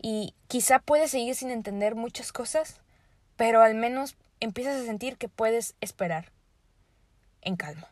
y 0.00 0.34
quizá 0.48 0.78
puedes 0.78 1.10
seguir 1.10 1.34
sin 1.34 1.50
entender 1.50 1.94
muchas 1.94 2.32
cosas, 2.32 2.80
pero 3.36 3.62
al 3.62 3.74
menos 3.74 4.16
empiezas 4.40 4.80
a 4.80 4.84
sentir 4.84 5.16
que 5.16 5.28
puedes 5.28 5.74
esperar 5.80 6.30
en 7.42 7.56
calma. 7.56 7.88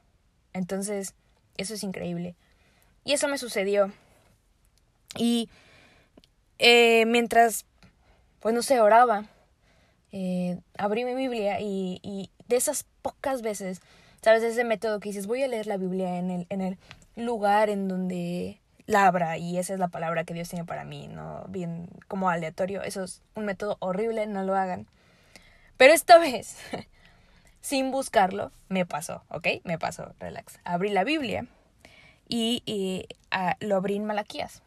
Entonces, 0.53 1.15
eso 1.57 1.75
es 1.75 1.83
increíble. 1.83 2.35
Y 3.05 3.13
eso 3.13 3.29
me 3.29 3.39
sucedió. 3.39 3.93
Y 5.17 5.49
eh, 6.59 7.05
mientras, 7.07 7.67
pues 8.45 8.55
no 8.55 8.61
sé, 8.61 8.79
oraba, 8.79 9.25
eh, 10.13 10.61
abrí 10.77 11.07
mi 11.07 11.15
Biblia 11.15 11.63
y, 11.63 11.99
y, 12.03 12.31
de 12.47 12.57
esas 12.57 12.85
pocas 13.01 13.41
veces, 13.41 13.81
¿sabes? 14.21 14.43
Ese 14.43 14.65
método 14.65 15.01
que 15.01 15.09
dices, 15.09 15.27
voy 15.27 15.43
a 15.43 15.49
leer 15.49 15.67
la 15.67 15.79
Biblia 15.79 16.19
en 16.19 16.31
el, 16.31 16.47
en 16.51 16.61
el 16.61 16.79
lugar 17.17 17.71
en 17.71 17.89
donde 17.89 18.61
labra 18.85 19.39
y 19.39 19.57
esa 19.57 19.73
es 19.73 19.81
la 19.81 19.89
palabra 19.89 20.25
que 20.25 20.35
Dios 20.35 20.51
tiene 20.51 20.67
para 20.67 20.85
mí, 20.85 21.09
no 21.09 21.47
bien 21.49 21.89
como 22.07 22.29
aleatorio. 22.29 22.83
Eso 22.83 23.05
es 23.05 23.23
un 23.35 23.47
método 23.47 23.79
horrible, 23.81 24.27
no 24.27 24.43
lo 24.43 24.55
hagan. 24.55 24.89
Pero 25.79 25.95
esta 25.95 26.19
vez, 26.19 26.59
sin 27.63 27.93
buscarlo, 27.93 28.53
me 28.69 28.85
pasó, 28.85 29.25
¿ok? 29.31 29.49
Me 29.65 29.79
pasó, 29.79 30.13
relax. 30.21 30.61
Abrí 30.65 30.91
la 30.91 31.05
Biblia 31.05 31.47
y, 32.29 33.09
ah, 33.31 33.57
lo 33.61 33.77
abrí 33.77 33.97
en 33.97 34.05
Malaquías. 34.05 34.61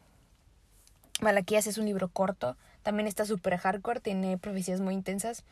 Malaquías 1.20 1.68
es 1.68 1.78
un 1.78 1.86
libro 1.86 2.08
corto, 2.08 2.56
también 2.82 3.06
está 3.06 3.24
súper 3.24 3.56
hardcore, 3.56 4.00
tiene 4.00 4.38
profecías 4.38 4.80
muy 4.80 4.94
intensas, 4.94 5.44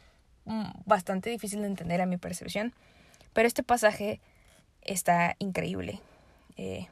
mm, 0.44 0.70
bastante 0.84 1.30
difícil 1.30 1.60
de 1.60 1.66
entender 1.66 2.00
a 2.00 2.06
mi 2.06 2.16
percepción, 2.16 2.72
pero 3.32 3.46
este 3.46 3.62
pasaje 3.62 4.20
está 4.82 5.36
increíble. 5.38 6.00
Eh, 6.56 6.88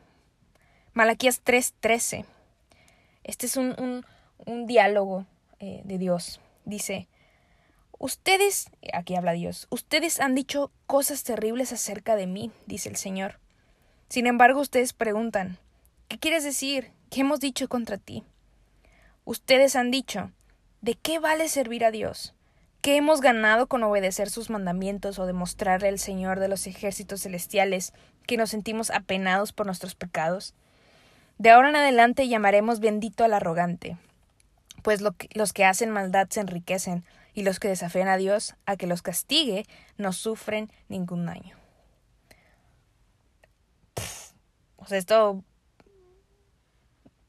Malaquías 0.92 1.42
3:13. 1.42 2.24
Este 3.24 3.46
es 3.46 3.56
un, 3.56 4.04
un, 4.46 4.66
diálogo 4.66 5.26
eh, 5.58 5.80
de 5.84 5.98
Dios. 5.98 6.40
Dice, 6.66 7.08
ustedes, 7.98 8.70
aquí 8.92 9.16
habla 9.16 9.32
Dios, 9.32 9.66
ustedes 9.70 10.20
han 10.20 10.34
dicho 10.34 10.70
cosas 10.86 11.24
terribles 11.24 11.72
acerca 11.72 12.16
de 12.16 12.26
mí, 12.26 12.50
dice 12.66 12.90
el 12.90 12.96
Señor. 12.96 13.40
Sin 14.08 14.26
embargo, 14.26 14.60
ustedes 14.60 14.92
preguntan, 14.92 15.58
¿qué 16.08 16.18
quieres 16.18 16.44
decir? 16.44 16.92
¿Qué 17.10 17.22
hemos 17.22 17.40
dicho 17.40 17.68
contra 17.68 17.98
ti? 17.98 18.24
Ustedes 19.24 19.76
han 19.76 19.90
dicho, 19.90 20.30
¿de 20.80 20.94
qué 20.94 21.18
vale 21.18 21.48
servir 21.48 21.84
a 21.84 21.90
Dios? 21.90 22.34
¿Qué 22.82 22.96
hemos 22.96 23.20
ganado 23.20 23.66
con 23.66 23.82
obedecer 23.82 24.28
sus 24.28 24.50
mandamientos 24.50 25.18
o 25.18 25.26
demostrarle 25.26 25.88
al 25.88 25.98
Señor 25.98 26.40
de 26.40 26.48
los 26.48 26.66
ejércitos 26.66 27.22
celestiales 27.22 27.94
que 28.26 28.36
nos 28.36 28.50
sentimos 28.50 28.90
apenados 28.90 29.52
por 29.52 29.64
nuestros 29.64 29.94
pecados? 29.94 30.54
De 31.38 31.50
ahora 31.50 31.70
en 31.70 31.76
adelante 31.76 32.28
llamaremos 32.28 32.80
bendito 32.80 33.24
al 33.24 33.32
arrogante, 33.32 33.96
pues 34.82 35.00
los 35.00 35.52
que 35.52 35.64
hacen 35.64 35.90
maldad 35.90 36.28
se 36.28 36.40
enriquecen, 36.40 37.04
y 37.34 37.42
los 37.42 37.58
que 37.58 37.68
desafían 37.68 38.08
a 38.08 38.16
Dios 38.16 38.54
a 38.64 38.76
que 38.76 38.86
los 38.86 39.02
castigue 39.02 39.66
no 39.98 40.12
sufren 40.12 40.70
ningún 40.88 41.26
daño. 41.26 41.56
o 44.76 44.86
sea, 44.86 44.98
esto 44.98 45.42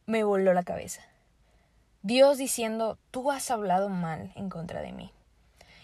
me 0.05 0.23
voló 0.23 0.53
la 0.53 0.63
cabeza. 0.63 1.01
Dios 2.05 2.37
diciendo, 2.37 2.99
tú 3.09 3.31
has 3.31 3.49
hablado 3.49 3.89
mal 3.89 4.31
en 4.35 4.47
contra 4.47 4.83
de 4.83 4.91
mí. 4.91 5.11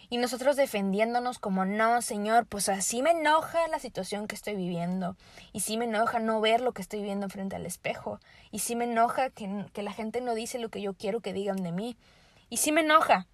Y 0.08 0.18
nosotros 0.18 0.56
defendiéndonos 0.56 1.40
como, 1.40 1.66
no, 1.66 2.00
Señor, 2.04 2.46
pues 2.46 2.70
así 2.70 3.02
me 3.02 3.10
enoja 3.10 3.68
la 3.70 3.80
situación 3.80 4.28
que 4.28 4.36
estoy 4.36 4.56
viviendo. 4.56 5.18
Y 5.52 5.62
sí 5.62 5.78
me 5.78 5.86
enoja 5.86 6.20
no 6.20 6.40
ver 6.40 6.62
lo 6.62 6.74
que 6.74 6.84
estoy 6.84 7.02
viendo 7.02 7.28
frente 7.28 7.56
al 7.56 7.66
espejo. 7.66 8.20
Y 8.52 8.60
sí 8.60 8.76
me 8.76 8.86
enoja 8.86 9.32
que, 9.32 9.66
que 9.74 9.82
la 9.82 9.94
gente 9.94 10.22
no 10.22 10.36
dice 10.36 10.60
lo 10.60 10.70
que 10.70 10.84
yo 10.84 10.94
quiero 10.94 11.22
que 11.22 11.34
digan 11.34 11.64
de 11.64 11.72
mí. 11.72 11.98
Y 12.52 12.58
sí 12.58 12.72
me 12.72 12.82
enoja. 12.82 13.26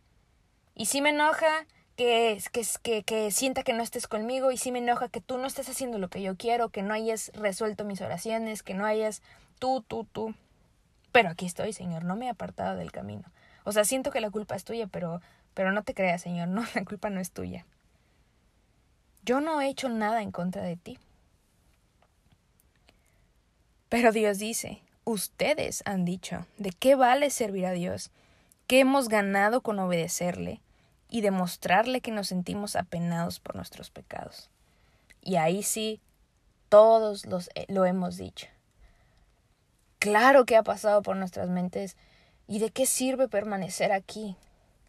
Y 0.74 0.86
sí 0.86 1.01
me 1.01 1.10
enoja 1.10 1.67
que, 1.98 2.41
que, 2.53 2.65
que, 2.82 3.03
que, 3.03 3.32
sienta 3.32 3.63
que 3.63 3.74
no 3.74 3.84
estés 3.84 4.08
conmigo 4.08 4.50
y 4.53 4.56
sí 4.56 4.72
me 4.72 4.79
enoja 4.79 5.10
que 5.10 5.20
tú 5.20 5.38
no 5.38 5.46
estés 5.46 5.67
haciendo 5.67 5.98
lo 5.98 6.08
que 6.08 6.22
yo 6.22 6.38
quiero, 6.38 6.70
que 6.70 6.84
no 6.84 6.94
hayas 6.94 7.34
resuelto 7.34 7.84
mis 7.84 8.00
oraciones, 8.00 8.63
que 8.63 8.75
no 8.75 8.86
hayas 8.86 9.22
tú, 9.60 9.84
tú, 9.86 10.08
tú. 10.13 10.36
Pero 11.12 11.30
aquí 11.30 11.46
estoy, 11.46 11.74
Señor, 11.74 12.04
no 12.04 12.16
me 12.16 12.26
he 12.26 12.30
apartado 12.30 12.76
del 12.76 12.92
camino. 12.92 13.32
O 13.64 13.72
sea, 13.72 13.84
siento 13.84 14.12
que 14.12 14.22
la 14.22 14.30
culpa 14.30 14.56
es 14.56 14.64
tuya, 14.64 14.88
pero, 14.88 15.22
pero 15.54 15.72
no 15.72 15.84
te 15.84 15.94
creas, 15.94 16.22
Señor, 16.22 16.48
no, 16.48 16.64
la 16.76 16.86
culpa 16.86 17.10
no 17.10 17.20
es 17.20 17.32
tuya. 17.32 17.66
Yo 19.24 19.42
no 19.42 19.60
he 19.60 19.68
hecho 19.68 19.90
nada 19.90 20.22
en 20.22 20.32
contra 20.32 20.64
de 20.64 20.78
ti. 20.78 21.00
Pero 23.90 24.12
Dios 24.12 24.38
dice, 24.38 24.82
ustedes 25.06 25.82
han 25.86 26.06
dicho, 26.06 26.46
¿de 26.58 26.72
qué 26.72 26.96
vale 26.96 27.30
servir 27.30 27.66
a 27.66 27.72
Dios? 27.72 28.12
¿Qué 28.68 28.80
hemos 28.80 29.08
ganado 29.08 29.62
con 29.62 29.80
obedecerle 29.80 30.62
y 31.10 31.22
demostrarle 31.22 32.02
que 32.02 32.12
nos 32.12 32.28
sentimos 32.28 32.76
apenados 32.76 33.40
por 33.40 33.56
nuestros 33.56 33.90
pecados? 33.90 34.50
Y 35.22 35.38
ahí 35.38 35.64
sí, 35.64 36.02
todos 36.70 37.26
los, 37.26 37.50
eh, 37.56 37.66
lo 37.70 37.86
hemos 37.86 38.18
dicho. 38.18 38.48
Claro 40.00 40.46
que 40.46 40.56
ha 40.56 40.63
pasado 40.63 41.01
por 41.01 41.16
nuestras 41.16 41.50
mentes. 41.50 41.98
¿Y 42.48 42.60
de 42.60 42.70
qué 42.70 42.86
sirve 42.86 43.27
permanecer 43.27 43.92
aquí? 43.92 44.36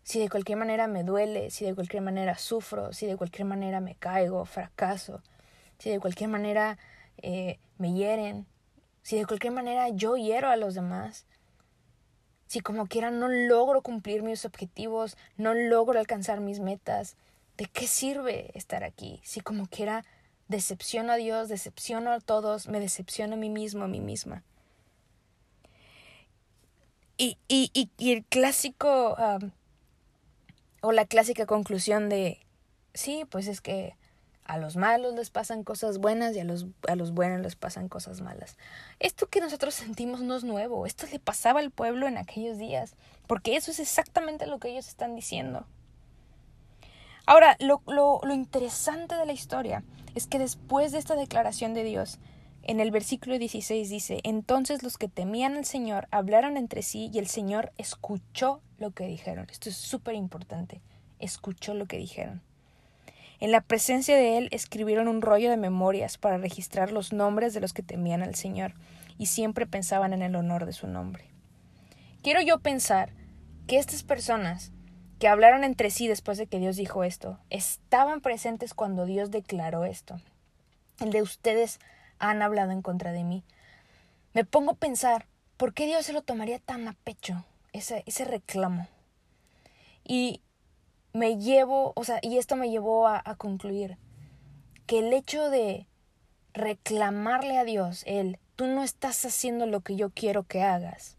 Si 0.02 0.18
de 0.18 0.28
cualquier 0.28 0.58
manera 0.58 0.86
me 0.86 1.02
duele, 1.02 1.50
si 1.50 1.64
de 1.64 1.74
cualquier 1.74 2.02
manera 2.02 2.36
sufro, 2.38 2.92
si 2.92 3.06
de 3.06 3.16
cualquier 3.16 3.46
manera 3.46 3.80
me 3.80 3.94
caigo, 3.94 4.44
fracaso, 4.44 5.22
si 5.78 5.90
de 5.90 5.98
cualquier 6.00 6.30
manera 6.30 6.78
eh, 7.18 7.58
me 7.78 7.92
hieren, 7.94 8.46
si 9.02 9.16
de 9.16 9.26
cualquier 9.26 9.52
manera 9.52 9.88
yo 9.88 10.16
hiero 10.16 10.48
a 10.50 10.56
los 10.56 10.74
demás, 10.74 11.26
si 12.46 12.60
como 12.60 12.86
quiera 12.86 13.10
no 13.10 13.28
logro 13.28 13.82
cumplir 13.82 14.22
mis 14.22 14.44
objetivos, 14.44 15.16
no 15.36 15.52
logro 15.52 15.98
alcanzar 15.98 16.40
mis 16.40 16.60
metas, 16.60 17.16
¿de 17.56 17.66
qué 17.66 17.86
sirve 17.86 18.50
estar 18.54 18.84
aquí? 18.84 19.20
Si 19.24 19.40
como 19.40 19.66
quiera 19.66 20.04
decepciono 20.48 21.12
a 21.12 21.16
Dios, 21.16 21.48
decepciono 21.48 22.12
a 22.12 22.20
todos, 22.20 22.68
me 22.68 22.80
decepciono 22.80 23.34
a 23.34 23.38
mí 23.38 23.50
mismo, 23.50 23.84
a 23.84 23.88
mí 23.88 24.00
misma. 24.00 24.42
Y, 27.20 27.36
y, 27.48 27.70
y, 27.74 28.12
el 28.12 28.24
clásico 28.24 29.16
o 30.80 30.92
la 30.92 31.04
clásica 31.04 31.46
conclusión 31.46 32.08
de 32.08 32.38
sí, 32.94 33.24
pues 33.28 33.48
es 33.48 33.60
que 33.60 33.96
a 34.44 34.56
los 34.56 34.76
malos 34.76 35.14
les 35.14 35.28
pasan 35.28 35.62
cosas 35.62 35.98
buenas 35.98 36.34
y 36.34 36.40
a 36.40 36.44
los, 36.44 36.66
a 36.88 36.96
los 36.96 37.12
buenos 37.12 37.40
les 37.40 37.54
pasan 37.54 37.88
cosas 37.88 38.22
malas. 38.22 38.56
Esto 38.98 39.26
que 39.26 39.40
nosotros 39.40 39.74
sentimos 39.74 40.22
no 40.22 40.36
es 40.36 40.44
nuevo, 40.44 40.86
esto 40.86 41.06
le 41.12 41.18
pasaba 41.18 41.60
al 41.60 41.70
pueblo 41.70 42.06
en 42.06 42.16
aquellos 42.16 42.56
días, 42.56 42.94
porque 43.26 43.56
eso 43.56 43.70
es 43.70 43.78
exactamente 43.78 44.46
lo 44.46 44.58
que 44.58 44.70
ellos 44.70 44.88
están 44.88 45.14
diciendo. 45.14 45.66
Ahora, 47.26 47.56
lo, 47.60 47.82
lo, 47.86 48.20
lo 48.22 48.32
interesante 48.32 49.16
de 49.16 49.26
la 49.26 49.34
historia 49.34 49.84
es 50.14 50.26
que 50.26 50.38
después 50.38 50.92
de 50.92 50.98
esta 50.98 51.14
declaración 51.14 51.74
de 51.74 51.84
Dios, 51.84 52.18
en 52.68 52.80
el 52.80 52.90
versículo 52.90 53.38
16 53.38 53.88
dice, 53.88 54.20
entonces 54.24 54.82
los 54.82 54.98
que 54.98 55.08
temían 55.08 55.56
al 55.56 55.64
Señor 55.64 56.06
hablaron 56.10 56.58
entre 56.58 56.82
sí 56.82 57.10
y 57.10 57.18
el 57.18 57.26
Señor 57.26 57.72
escuchó 57.78 58.60
lo 58.76 58.90
que 58.90 59.06
dijeron. 59.06 59.46
Esto 59.50 59.70
es 59.70 59.76
súper 59.76 60.14
importante, 60.14 60.82
escuchó 61.18 61.72
lo 61.72 61.86
que 61.86 61.96
dijeron. 61.96 62.42
En 63.40 63.52
la 63.52 63.62
presencia 63.62 64.16
de 64.16 64.36
él 64.36 64.48
escribieron 64.50 65.08
un 65.08 65.22
rollo 65.22 65.48
de 65.48 65.56
memorias 65.56 66.18
para 66.18 66.36
registrar 66.36 66.92
los 66.92 67.14
nombres 67.14 67.54
de 67.54 67.60
los 67.60 67.72
que 67.72 67.82
temían 67.82 68.22
al 68.22 68.34
Señor 68.34 68.74
y 69.16 69.26
siempre 69.26 69.66
pensaban 69.66 70.12
en 70.12 70.20
el 70.20 70.36
honor 70.36 70.66
de 70.66 70.74
su 70.74 70.88
nombre. 70.88 71.24
Quiero 72.22 72.42
yo 72.42 72.58
pensar 72.58 73.14
que 73.66 73.78
estas 73.78 74.02
personas 74.02 74.72
que 75.18 75.28
hablaron 75.28 75.64
entre 75.64 75.88
sí 75.88 76.06
después 76.06 76.36
de 76.36 76.46
que 76.46 76.58
Dios 76.58 76.76
dijo 76.76 77.02
esto, 77.02 77.38
estaban 77.48 78.20
presentes 78.20 78.74
cuando 78.74 79.06
Dios 79.06 79.30
declaró 79.30 79.86
esto. 79.86 80.20
El 81.00 81.12
de 81.12 81.22
ustedes 81.22 81.80
han 82.18 82.42
hablado 82.42 82.72
en 82.72 82.82
contra 82.82 83.12
de 83.12 83.24
mí. 83.24 83.44
Me 84.34 84.44
pongo 84.44 84.72
a 84.72 84.76
pensar, 84.76 85.26
¿por 85.56 85.74
qué 85.74 85.86
Dios 85.86 86.06
se 86.06 86.12
lo 86.12 86.22
tomaría 86.22 86.58
tan 86.58 86.86
a 86.88 86.92
pecho, 86.92 87.44
ese, 87.72 88.02
ese 88.06 88.24
reclamo? 88.24 88.88
Y 90.04 90.42
me 91.12 91.38
llevo, 91.38 91.92
o 91.96 92.04
sea, 92.04 92.18
y 92.22 92.38
esto 92.38 92.56
me 92.56 92.70
llevó 92.70 93.08
a, 93.08 93.22
concluir 93.36 93.96
que 94.86 95.00
el 95.00 95.12
hecho 95.12 95.50
de 95.50 95.86
reclamarle 96.54 97.58
a 97.58 97.64
Dios 97.64 98.02
el 98.06 98.38
tú 98.56 98.66
no 98.66 98.82
estás 98.82 99.24
haciendo 99.24 99.66
lo 99.66 99.80
que 99.80 99.96
yo 99.96 100.10
quiero 100.10 100.44
que 100.44 100.62
hagas, 100.62 101.16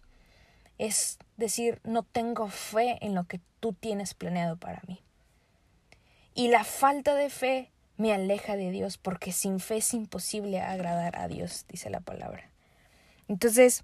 es 0.78 1.20
decir, 1.38 1.80
no 1.84 2.04
tengo 2.04 2.48
fe 2.48 2.98
en 3.02 3.16
lo 3.16 3.26
que 3.26 3.40
tú 3.60 3.74
tienes 3.74 4.14
planeado 4.14 4.58
para 4.58 4.82
mí. 4.88 5.02
Y 6.34 6.48
la 6.48 6.64
falta 6.64 7.16
de 7.16 7.30
fe 7.30 7.72
me 8.00 8.14
aleja 8.14 8.56
de 8.56 8.72
Dios 8.72 8.98
porque 8.98 9.34
sin 9.34 9.60
fe 9.60 9.78
es 9.78 9.94
imposible 9.94 10.62
agradar 10.62 11.20
a 11.20 11.28
Dios, 11.28 11.66
dice 11.68 11.90
la 11.90 12.00
palabra. 12.00 12.50
Entonces, 13.28 13.84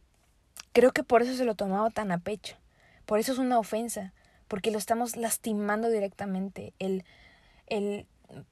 creo 0.72 0.94
que 0.94 1.04
por 1.04 1.22
eso 1.22 1.36
se 1.36 1.44
lo 1.44 1.56
tomaba 1.56 1.90
tan 1.90 2.14
a 2.14 2.20
pecho. 2.20 2.56
Por 3.06 3.20
eso 3.20 3.34
es 3.34 3.40
una 3.40 3.60
ofensa, 3.60 4.14
porque 4.48 4.72
lo 4.72 4.78
estamos 4.78 5.18
lastimando 5.18 5.90
directamente. 5.90 6.74
El, 6.80 7.04
el 7.68 8.08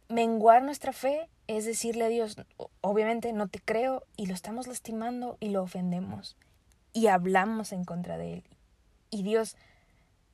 menguar 0.10 0.63
nuestra 0.63 0.91
fe 0.91 1.30
es 1.47 1.63
decirle 1.63 2.04
a 2.04 2.10
Dios, 2.10 2.36
obviamente 2.82 3.32
no 3.32 3.47
te 3.47 3.60
creo, 3.60 4.04
y 4.17 4.26
lo 4.26 4.34
estamos 4.34 4.67
lastimando 4.67 5.38
y 5.39 5.47
lo 5.47 5.63
ofendemos. 5.63 6.36
Y 6.91 7.08
hablamos 7.08 7.71
en 7.71 7.86
contra 7.86 8.17
de 8.17 8.34
Él. 8.34 8.43
Y 9.10 9.23
Dios 9.23 9.56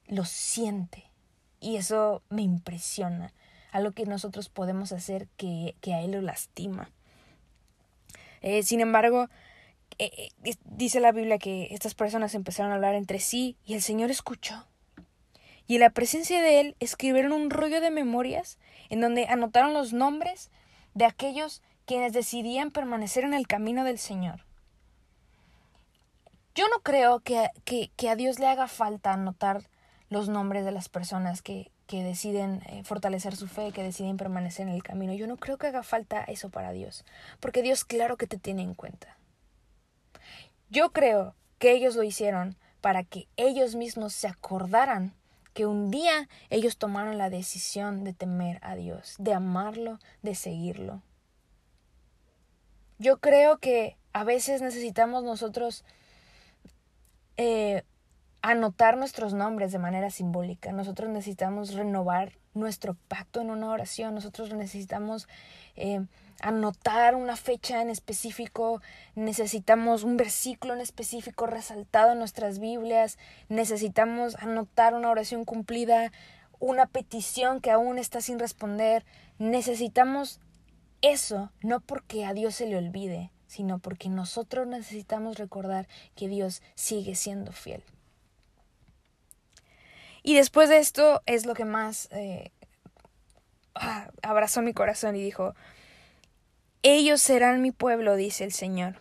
lo 0.08 0.26
siente. 0.26 1.12
Y 1.60 1.76
eso 1.76 2.24
me 2.30 2.42
impresiona. 2.42 3.32
Algo 3.71 3.91
que 3.91 4.05
nosotros 4.05 4.49
podemos 4.49 4.91
hacer 4.91 5.27
que, 5.38 5.75
que 5.82 5.93
a 5.93 6.01
Él 6.01 6.12
lo 6.12 6.21
lastima. 6.21 6.89
Eh, 8.41 8.63
sin 8.63 8.82
embargo, 8.82 9.27
eh, 9.97 10.29
eh, 10.43 10.55
dice 10.65 10.99
la 10.99 11.12
Biblia 11.12 11.38
que 11.38 11.67
estas 11.71 11.93
personas 11.93 12.36
empezaron 12.36 12.71
a 12.71 12.75
hablar 12.75 12.95
entre 12.95 13.19
sí 13.19 13.58
y 13.65 13.73
el 13.73 13.82
Señor 13.82 14.12
escuchó 14.12 14.65
y 15.69 15.75
en 15.75 15.82
la 15.82 15.91
presencia 15.91 16.41
de 16.41 16.60
él 16.60 16.75
escribieron 16.79 17.32
un 17.32 17.51
rollo 17.51 17.79
de 17.79 17.91
memorias 17.91 18.58
en 18.89 19.01
donde 19.01 19.27
anotaron 19.27 19.71
los 19.71 19.93
nombres 19.93 20.49
de 20.95 21.05
aquellos 21.05 21.62
quienes 21.86 22.12
decidían 22.12 22.71
permanecer 22.71 23.23
en 23.23 23.36
el 23.36 23.45
camino 23.45 23.84
del 23.84 23.99
Señor. 23.99 24.45
Yo 26.55 26.67
no 26.69 26.82
creo 26.82 27.19
que, 27.19 27.49
que, 27.65 28.10
a 28.10 28.15
Dios 28.15 28.39
le 28.39 28.47
haga 28.47 28.67
falta 28.67 29.13
anotar 29.13 29.69
los 30.10 30.27
nombres 30.27 30.65
de 30.65 30.71
las 30.71 30.89
personas 30.89 31.43
que, 31.43 31.71
que 31.89 32.04
deciden 32.04 32.62
eh, 32.67 32.84
fortalecer 32.84 33.36
su 33.36 33.47
fe, 33.47 33.71
que 33.71 33.82
deciden 33.82 34.15
permanecer 34.15 34.67
en 34.67 34.75
el 34.75 34.84
camino. 34.84 35.12
Yo 35.15 35.25
no 35.25 35.38
creo 35.38 35.58
que 35.58 35.65
haga 35.65 35.82
falta 35.82 36.23
eso 36.23 36.49
para 36.49 36.71
Dios, 36.71 37.04
porque 37.39 37.63
Dios 37.63 37.84
claro 37.84 38.15
que 38.15 38.28
te 38.28 38.38
tiene 38.38 38.62
en 38.62 38.75
cuenta. 38.75 39.17
Yo 40.69 40.91
creo 40.91 41.34
que 41.58 41.71
ellos 41.71 41.95
lo 41.95 42.04
hicieron 42.04 42.58
para 42.80 43.04
que 43.04 43.28
ellos 43.38 43.73
mismos 43.73 44.13
se 44.13 44.28
acordaran 44.28 45.15
que 45.56 45.65
un 45.65 45.89
día 45.89 46.30
ellos 46.52 46.78
tomaron 46.78 47.17
la 47.17 47.32
decisión 47.32 48.04
de 48.04 48.13
temer 48.13 48.60
a 48.62 48.75
Dios, 48.75 49.15
de 49.17 49.34
amarlo, 49.34 49.97
de 50.21 50.36
seguirlo. 50.36 51.02
Yo 52.99 53.17
creo 53.17 53.58
que 53.58 53.97
a 54.13 54.23
veces 54.23 54.62
necesitamos 54.62 55.23
nosotros 55.23 55.84
eh, 57.38 57.82
anotar 58.41 58.97
nuestros 58.97 59.34
nombres 59.34 59.71
de 59.71 59.80
manera 59.80 60.10
simbólica. 60.10 60.71
Nosotros 60.71 61.10
necesitamos 61.10 61.73
renovar 61.73 62.34
nuestro 62.54 62.95
pacto 63.08 63.41
en 63.41 63.49
una 63.49 63.69
oración. 63.69 64.15
Nosotros 64.15 64.54
necesitamos 64.54 65.28
eh, 65.75 66.02
anotar 66.41 67.15
una 67.15 67.36
fecha 67.36 67.82
en 67.82 67.89
específico, 67.89 68.82
necesitamos 69.15 70.04
un 70.04 70.17
versículo 70.17 70.73
en 70.73 70.82
específico 70.82 71.47
resaltado 71.47 72.13
en 72.13 72.19
nuestras 72.19 72.60
Biblias, 72.60 73.17
necesitamos 73.49 74.36
anotar 74.36 74.93
una 74.93 75.10
oración 75.10 75.45
cumplida, 75.45 76.12
una 76.60 76.86
petición 76.86 77.62
que 77.62 77.71
aún 77.71 77.97
está 77.97 78.21
sin 78.21 78.39
responder. 78.39 79.06
Necesitamos 79.38 80.39
eso, 81.02 81.52
no 81.62 81.80
porque 81.80 82.25
a 82.25 82.34
Dios 82.34 82.56
se 82.56 82.67
le 82.67 82.78
olvide, 82.78 83.32
sino 83.47 83.80
porque 83.80 84.10
nosotros 84.10 84.67
necesitamos 84.67 85.38
recordar 85.38 85.88
que 86.15 86.28
Dios 86.28 86.62
sigue 86.75 87.15
siendo 87.15 87.52
fiel. 87.52 87.84
Y 90.23 90.36
después 90.36 90.69
de 90.69 90.79
esto 90.79 91.21
es 91.25 91.45
lo 91.45 91.53
que 91.53 91.65
más 91.65 92.10
eh, 92.12 92.51
ah, 93.75 94.12
abrazó 94.21 94.62
mi 94.62 94.73
corazón 94.73 95.15
y 95.15 95.23
dijo, 95.23 95.53
ellos 96.84 97.21
serán 97.21 97.62
mi 97.62 97.71
pueblo, 97.71 98.15
dice 98.15 98.43
el 98.43 98.51
Señor. 98.51 98.95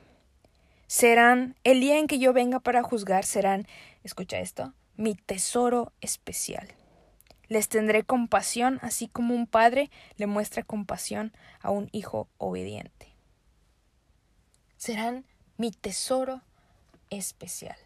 Serán, 0.86 1.56
el 1.64 1.80
día 1.80 1.98
en 1.98 2.06
que 2.06 2.18
yo 2.18 2.32
venga 2.32 2.60
para 2.60 2.82
juzgar, 2.82 3.24
serán, 3.24 3.66
escucha 4.04 4.38
esto, 4.38 4.72
mi 4.96 5.14
tesoro 5.14 5.92
especial. 6.00 6.68
Les 7.48 7.68
tendré 7.68 8.04
compasión, 8.04 8.78
así 8.82 9.08
como 9.08 9.34
un 9.34 9.46
padre 9.46 9.90
le 10.16 10.26
muestra 10.26 10.62
compasión 10.62 11.32
a 11.60 11.70
un 11.70 11.88
hijo 11.92 12.28
obediente. 12.38 13.14
Serán 14.76 15.24
mi 15.56 15.72
tesoro 15.72 16.42
especial 17.10 17.76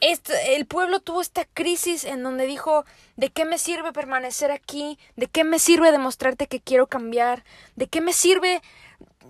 el 0.00 0.66
pueblo 0.66 1.00
tuvo 1.00 1.20
esta 1.20 1.44
crisis 1.44 2.04
en 2.04 2.22
donde 2.22 2.46
dijo, 2.46 2.84
¿de 3.16 3.30
qué 3.30 3.44
me 3.44 3.58
sirve 3.58 3.92
permanecer 3.92 4.50
aquí? 4.50 4.98
¿De 5.16 5.26
qué 5.26 5.44
me 5.44 5.58
sirve 5.58 5.90
demostrarte 5.90 6.46
que 6.46 6.60
quiero 6.60 6.86
cambiar? 6.86 7.44
¿De 7.76 7.88
qué 7.88 8.00
me 8.00 8.12
sirve 8.12 8.62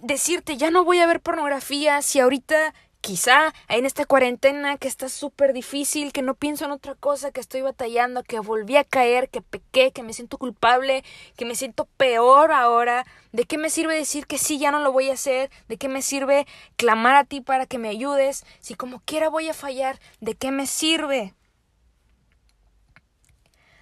decirte, 0.03 0.57
ya 0.57 0.71
no 0.71 0.85
voy 0.85 1.01
a 1.01 1.07
ver 1.07 1.21
pornografía 1.21 2.03
si 2.03 2.21
ahorita 2.21 2.75
quizá 3.09 3.55
en 3.71 3.87
esta 3.87 4.05
cuarentena 4.05 4.77
que 4.77 4.87
está 4.87 5.09
súper 5.09 5.55
difícil, 5.55 6.13
que 6.13 6.21
no 6.21 6.35
pienso 6.35 6.67
en 6.67 6.73
otra 6.73 6.95
cosa, 6.95 7.31
que 7.31 7.41
estoy 7.41 7.63
batallando, 7.63 8.23
que 8.23 8.39
volví 8.39 8.77
a 8.77 8.85
caer, 8.85 9.31
que 9.31 9.41
pequé, 9.41 9.93
que 9.93 10.03
me 10.03 10.13
siento 10.13 10.37
culpable, 10.37 11.03
que 11.35 11.47
me 11.47 11.55
siento 11.55 11.87
peor 11.97 12.53
ahora. 12.53 13.07
¿De 13.33 13.45
qué 13.45 13.57
me 13.57 13.71
sirve 13.71 13.95
decir 13.95 14.27
que 14.27 14.37
sí, 14.37 14.59
ya 14.59 14.71
no 14.71 14.81
lo 14.81 14.93
voy 14.93 15.09
a 15.09 15.15
hacer? 15.15 15.51
¿De 15.69 15.79
qué 15.79 15.89
me 15.89 16.03
sirve 16.03 16.47
clamar 16.77 17.17
a 17.17 17.25
ti 17.25 17.41
para 17.41 17.65
que 17.65 17.79
me 17.79 17.89
ayudes? 17.89 18.45
Si 18.61 18.75
como 18.75 19.01
quiera 19.01 19.31
voy 19.31 19.49
a 19.49 19.55
fallar, 19.55 19.99
¿de 20.21 20.35
qué 20.35 20.51
me 20.51 20.67
sirve? 20.67 21.33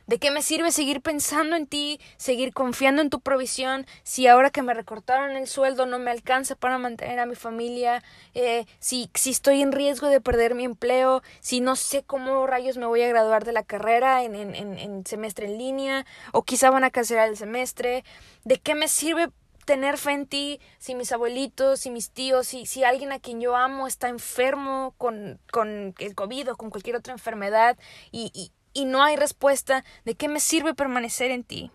¿De 0.07 0.19
qué 0.19 0.31
me 0.31 0.43
sirve 0.43 0.71
seguir 0.71 1.01
pensando 1.01 1.57
en 1.57 1.67
ti, 1.67 2.01
seguir 2.17 2.53
confiando 2.53 3.03
en 3.03 3.11
tu 3.11 3.21
provisión, 3.21 3.87
si 4.05 4.29
ahora 4.29 4.51
que 4.51 4.63
me 4.63 4.73
recortaron 4.73 5.37
el 5.37 5.49
sueldo 5.49 5.85
no 5.85 5.99
me 5.99 6.13
alcanza 6.13 6.55
para 6.55 6.79
mantener 6.79 7.19
a 7.19 7.27
mi 7.27 7.35
familia, 7.35 8.05
eh, 8.35 8.67
si, 8.79 9.11
si 9.15 9.31
estoy 9.31 9.63
en 9.63 9.73
riesgo 9.73 10.07
de 10.09 10.21
perder 10.21 10.55
mi 10.55 10.65
empleo, 10.65 11.23
si 11.41 11.61
no 11.61 11.75
sé 11.75 12.05
cómo 12.05 12.47
rayos 12.47 12.77
me 12.77 12.87
voy 12.87 13.03
a 13.03 13.09
graduar 13.09 13.45
de 13.45 13.53
la 13.53 13.65
carrera 13.65 14.23
en, 14.23 14.37
en, 14.37 14.55
en, 14.55 14.79
en 14.79 15.05
semestre 15.05 15.47
en 15.47 15.59
línea, 15.59 16.07
o 16.33 16.45
quizá 16.45 16.71
van 16.71 16.85
a 16.85 16.91
cancelar 16.91 17.29
el 17.29 17.37
semestre? 17.37 18.05
¿De 18.45 18.59
qué 18.59 18.77
me 18.77 18.87
sirve 18.87 19.31
tener 19.67 19.99
fe 19.99 20.13
en 20.13 20.27
ti 20.27 20.61
si 20.79 20.95
mis 20.95 21.13
abuelitos, 21.13 21.81
si 21.81 21.91
mis 21.91 22.11
tíos, 22.11 22.47
si, 22.47 22.65
si 22.65 22.85
alguien 22.85 23.13
a 23.13 23.19
quien 23.19 23.41
yo 23.41 23.57
amo 23.57 23.87
está 23.89 24.09
enfermo 24.09 24.95
con, 24.97 25.41
con 25.51 25.95
el 25.99 26.15
COVID 26.15 26.53
o 26.53 26.57
con 26.57 26.71
cualquier 26.71 26.97
otra 26.97 27.13
enfermedad 27.13 27.77
y, 28.13 28.31
y, 28.33 28.53
y 28.77 28.85
no 28.85 29.03
hay 29.03 29.17
respuesta, 29.17 29.85
¿de 30.05 30.17
qué 30.17 30.29
me 30.29 30.39
sirve 30.39 30.75
permanecer 30.75 31.31
en 31.31 31.45
ti? 31.45 31.71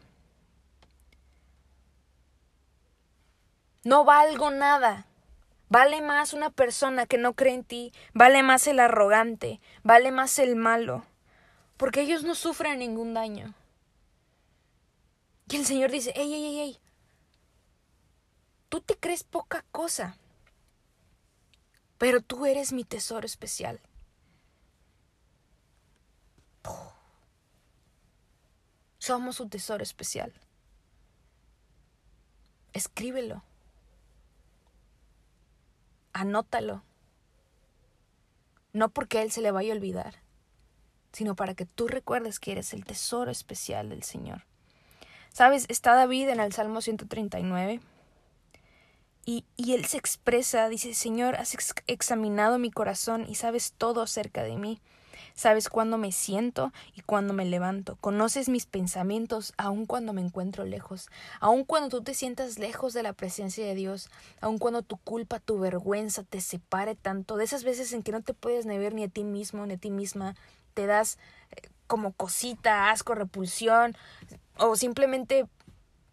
No 3.84 4.06
valgo 4.06 4.52
nada. 4.52 5.08
Vale 5.68 6.02
más 6.02 6.34
una 6.34 6.52
persona 6.52 7.08
que 7.08 7.18
no 7.18 7.34
cree 7.34 7.56
en 7.56 7.64
ti, 7.64 7.92
vale 8.14 8.44
más 8.44 8.68
el 8.68 8.80
arrogante, 8.80 9.62
vale 9.84 10.12
más 10.12 10.38
el 10.38 10.56
malo, 10.56 11.06
porque 11.78 12.02
ellos 12.02 12.24
no 12.24 12.36
sufren 12.36 12.78
ningún 12.78 13.16
daño. 13.16 13.56
Y 15.50 15.56
el 15.56 15.66
Señor 15.66 15.90
dice, 15.90 16.12
ey, 16.16 16.34
ey, 16.34 16.46
ey, 16.46 16.60
ey, 16.60 16.80
tú 18.70 18.82
te 18.82 18.96
crees 18.96 19.24
poca 19.24 19.66
cosa, 19.72 20.18
pero 21.98 22.22
tú 22.22 22.46
eres 22.46 22.74
mi 22.74 22.84
tesoro 22.84 23.26
especial. 23.26 23.80
Somos 29.12 29.42
un 29.42 29.50
tesoro 29.50 29.84
especial. 29.84 30.32
Escríbelo. 32.72 33.44
Anótalo. 36.14 36.82
No 38.72 38.88
porque 38.88 39.22
Él 39.22 39.30
se 39.30 39.42
le 39.42 39.52
vaya 39.52 39.74
a 39.74 39.76
olvidar, 39.76 40.16
sino 41.12 41.36
para 41.36 41.56
que 41.56 41.66
tú 41.66 41.90
recuerdes 41.90 42.40
que 42.40 42.54
eres 42.54 42.74
el 42.74 42.86
tesoro 42.86 43.32
especial 43.32 43.90
del 43.90 44.04
Señor. 44.04 44.46
¿Sabes? 45.34 45.66
Está 45.68 45.94
David 45.94 46.30
en 46.30 46.40
el 46.40 46.54
Salmo 46.54 46.80
139 46.80 47.82
y, 49.26 49.44
y 49.58 49.74
él 49.74 49.84
se 49.88 49.98
expresa, 49.98 50.70
dice, 50.70 50.94
Señor, 50.94 51.36
has 51.36 51.54
examinado 51.88 52.60
mi 52.60 52.72
corazón 52.72 53.26
y 53.28 53.36
sabes 53.36 53.74
todo 53.74 54.02
acerca 54.04 54.44
de 54.44 54.56
mí. 54.56 54.80
Sabes 55.36 55.70
cuándo 55.70 55.98
me 55.98 56.12
siento 56.12 56.72
y 56.96 57.02
cuándo 57.02 57.34
me 57.34 57.46
levanto. 57.46 57.98
Conoces 58.02 58.50
mis 58.50 58.66
pensamientos 58.66 59.54
aun 59.58 59.86
cuando 59.86 60.14
me 60.14 60.22
encuentro 60.22 60.66
lejos. 60.66 61.10
Aun 61.40 61.64
cuando 61.64 61.90
tú 61.90 62.04
te 62.04 62.14
sientas 62.14 62.60
lejos 62.60 62.94
de 62.94 63.04
la 63.04 63.14
presencia 63.14 63.66
de 63.66 63.76
Dios. 63.76 64.10
Aun 64.40 64.58
cuando 64.58 64.82
tu 64.82 64.98
culpa, 64.98 65.40
tu 65.40 65.60
vergüenza 65.60 66.24
te 66.24 66.42
separe 66.42 66.96
tanto. 66.96 67.38
De 67.38 67.44
esas 67.44 67.64
veces 67.64 67.94
en 67.94 68.04
que 68.04 68.12
no 68.12 68.22
te 68.22 68.34
puedes 68.34 68.66
ni 68.66 68.78
ver 68.78 68.94
ni 68.94 69.04
a 69.04 69.08
ti 69.08 69.24
mismo 69.24 69.66
ni 69.66 69.74
a 69.74 69.78
ti 69.78 69.90
misma. 69.90 70.36
Te 70.74 70.86
das 70.86 71.18
eh, 71.52 71.70
como 71.88 72.12
cosita, 72.14 72.90
asco, 72.90 73.16
repulsión. 73.16 73.96
O 74.58 74.76
simplemente 74.76 75.48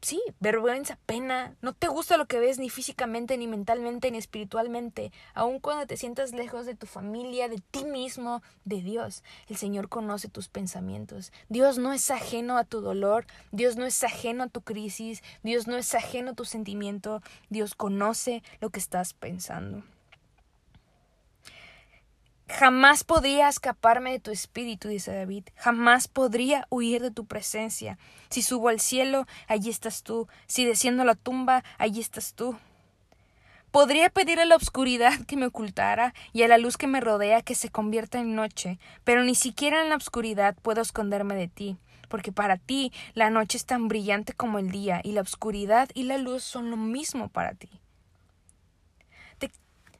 sí, 0.00 0.20
vergüenza, 0.40 0.98
pena, 1.06 1.56
no 1.60 1.72
te 1.72 1.88
gusta 1.88 2.16
lo 2.16 2.26
que 2.26 2.40
ves 2.40 2.58
ni 2.58 2.70
físicamente, 2.70 3.36
ni 3.36 3.46
mentalmente, 3.46 4.10
ni 4.10 4.18
espiritualmente, 4.18 5.12
aun 5.34 5.60
cuando 5.60 5.86
te 5.86 5.96
sientas 5.96 6.32
lejos 6.32 6.66
de 6.66 6.74
tu 6.74 6.86
familia, 6.86 7.48
de 7.48 7.62
ti 7.70 7.84
mismo, 7.84 8.42
de 8.64 8.82
Dios. 8.82 9.22
El 9.48 9.56
Señor 9.56 9.88
conoce 9.88 10.28
tus 10.28 10.48
pensamientos. 10.48 11.32
Dios 11.48 11.78
no 11.78 11.92
es 11.92 12.10
ajeno 12.10 12.58
a 12.58 12.64
tu 12.64 12.80
dolor, 12.80 13.26
Dios 13.52 13.76
no 13.76 13.86
es 13.86 14.02
ajeno 14.04 14.44
a 14.44 14.48
tu 14.48 14.62
crisis, 14.62 15.22
Dios 15.42 15.66
no 15.66 15.76
es 15.76 15.94
ajeno 15.94 16.30
a 16.30 16.34
tu 16.34 16.44
sentimiento, 16.44 17.22
Dios 17.48 17.74
conoce 17.74 18.42
lo 18.60 18.70
que 18.70 18.80
estás 18.80 19.14
pensando. 19.14 19.82
Jamás 22.48 23.04
podría 23.04 23.48
escaparme 23.48 24.12
de 24.12 24.20
tu 24.20 24.30
espíritu, 24.30 24.88
dice 24.88 25.14
David. 25.14 25.44
Jamás 25.56 26.08
podría 26.08 26.66
huir 26.70 27.02
de 27.02 27.10
tu 27.10 27.26
presencia. 27.26 27.98
Si 28.30 28.42
subo 28.42 28.68
al 28.68 28.80
cielo, 28.80 29.26
allí 29.48 29.68
estás 29.68 30.02
tú. 30.02 30.28
Si 30.46 30.64
desciendo 30.64 31.02
a 31.02 31.06
la 31.06 31.14
tumba, 31.14 31.62
allí 31.76 32.00
estás 32.00 32.32
tú. 32.32 32.56
Podría 33.70 34.08
pedir 34.08 34.40
a 34.40 34.46
la 34.46 34.56
oscuridad 34.56 35.12
que 35.26 35.36
me 35.36 35.46
ocultara 35.46 36.14
y 36.32 36.42
a 36.42 36.48
la 36.48 36.56
luz 36.56 36.78
que 36.78 36.86
me 36.86 37.00
rodea 37.00 37.42
que 37.42 37.54
se 37.54 37.68
convierta 37.68 38.18
en 38.18 38.34
noche, 38.34 38.78
pero 39.04 39.24
ni 39.24 39.34
siquiera 39.34 39.82
en 39.82 39.90
la 39.90 39.96
oscuridad 39.96 40.56
puedo 40.62 40.80
esconderme 40.80 41.34
de 41.34 41.48
ti, 41.48 41.76
porque 42.08 42.32
para 42.32 42.56
ti 42.56 42.92
la 43.12 43.28
noche 43.28 43.58
es 43.58 43.66
tan 43.66 43.86
brillante 43.88 44.32
como 44.32 44.58
el 44.58 44.70
día, 44.70 45.02
y 45.04 45.12
la 45.12 45.20
oscuridad 45.20 45.90
y 45.92 46.04
la 46.04 46.16
luz 46.16 46.44
son 46.44 46.70
lo 46.70 46.78
mismo 46.78 47.28
para 47.28 47.52
ti. 47.52 47.68
Te, 49.36 49.52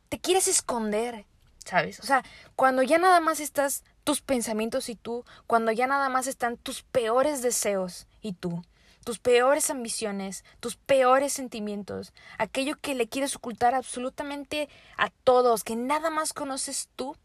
te 0.09 0.19
quieres 0.19 0.49
esconder, 0.49 1.27
¿sabes? 1.69 2.01
O 2.01 2.05
sea, 2.05 2.25
cuando 2.57 2.83
ya 2.83 2.97
nada 2.97 3.21
más 3.21 3.41
estás 3.41 3.85
tus 4.03 4.23
pensamientos 4.23 4.89
y 4.89 4.95
tú, 4.95 5.27
cuando 5.47 5.71
ya 5.71 5.87
nada 5.87 6.09
más 6.09 6.27
están 6.27 6.57
tus 6.57 6.83
peores 6.83 7.43
deseos 7.43 8.07
y 8.23 8.33
tú, 8.33 8.65
tus 9.05 9.19
peores 9.19 9.69
ambiciones, 9.69 10.45
tus 10.61 10.77
peores 10.77 11.35
sentimientos, 11.35 12.15
aquello 12.39 12.77
que 12.81 12.95
le 12.95 13.07
quieres 13.07 13.37
ocultar 13.37 13.75
absolutamente 13.75 14.71
a 14.97 15.11
todos, 15.25 15.63
que 15.63 15.77
nada 15.77 16.09
más 16.09 16.33
conoces 16.33 16.89
tú, 16.97 17.17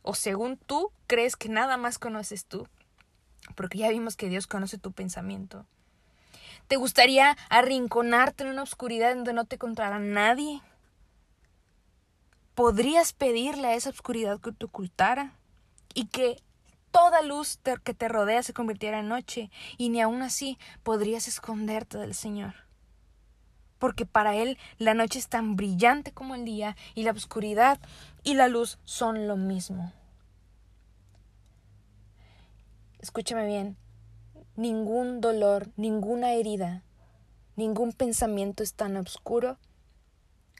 o 0.00 0.14
según 0.14 0.56
tú 0.56 0.90
crees 1.06 1.36
que 1.36 1.50
nada 1.50 1.76
más 1.76 1.98
conoces 1.98 2.46
tú, 2.46 2.66
porque 3.54 3.76
ya 3.76 3.90
vimos 3.90 4.16
que 4.16 4.30
Dios 4.30 4.46
conoce 4.46 4.78
tu 4.78 4.92
pensamiento. 4.92 5.66
¿Te 6.66 6.76
gustaría 6.76 7.36
arrinconarte 7.50 8.44
en 8.44 8.50
una 8.50 8.62
oscuridad 8.62 9.14
donde 9.14 9.34
no 9.34 9.44
te 9.44 9.56
encontrará 9.56 9.98
nadie? 9.98 10.62
Podrías 12.54 13.12
pedirle 13.12 13.68
a 13.68 13.74
esa 13.74 13.90
oscuridad 13.90 14.40
que 14.40 14.52
te 14.52 14.66
ocultara 14.66 15.34
y 15.94 16.06
que 16.06 16.42
toda 16.90 17.22
luz 17.22 17.58
que 17.82 17.94
te 17.94 18.08
rodea 18.08 18.42
se 18.42 18.52
convirtiera 18.52 19.00
en 19.00 19.08
noche 19.08 19.50
y 19.78 19.88
ni 19.88 20.00
aun 20.00 20.22
así 20.22 20.58
podrías 20.82 21.28
esconderte 21.28 21.98
del 21.98 22.14
Señor. 22.14 22.54
Porque 23.78 24.06
para 24.06 24.36
Él 24.36 24.58
la 24.78 24.94
noche 24.94 25.18
es 25.18 25.28
tan 25.28 25.56
brillante 25.56 26.12
como 26.12 26.34
el 26.34 26.44
día 26.44 26.76
y 26.94 27.02
la 27.02 27.12
oscuridad 27.12 27.80
y 28.22 28.34
la 28.34 28.48
luz 28.48 28.78
son 28.84 29.26
lo 29.26 29.36
mismo. 29.36 29.92
Escúchame 33.00 33.46
bien, 33.46 33.76
ningún 34.54 35.20
dolor, 35.20 35.70
ninguna 35.76 36.34
herida, 36.34 36.84
ningún 37.56 37.92
pensamiento 37.92 38.62
es 38.62 38.74
tan 38.74 38.96
oscuro 38.96 39.58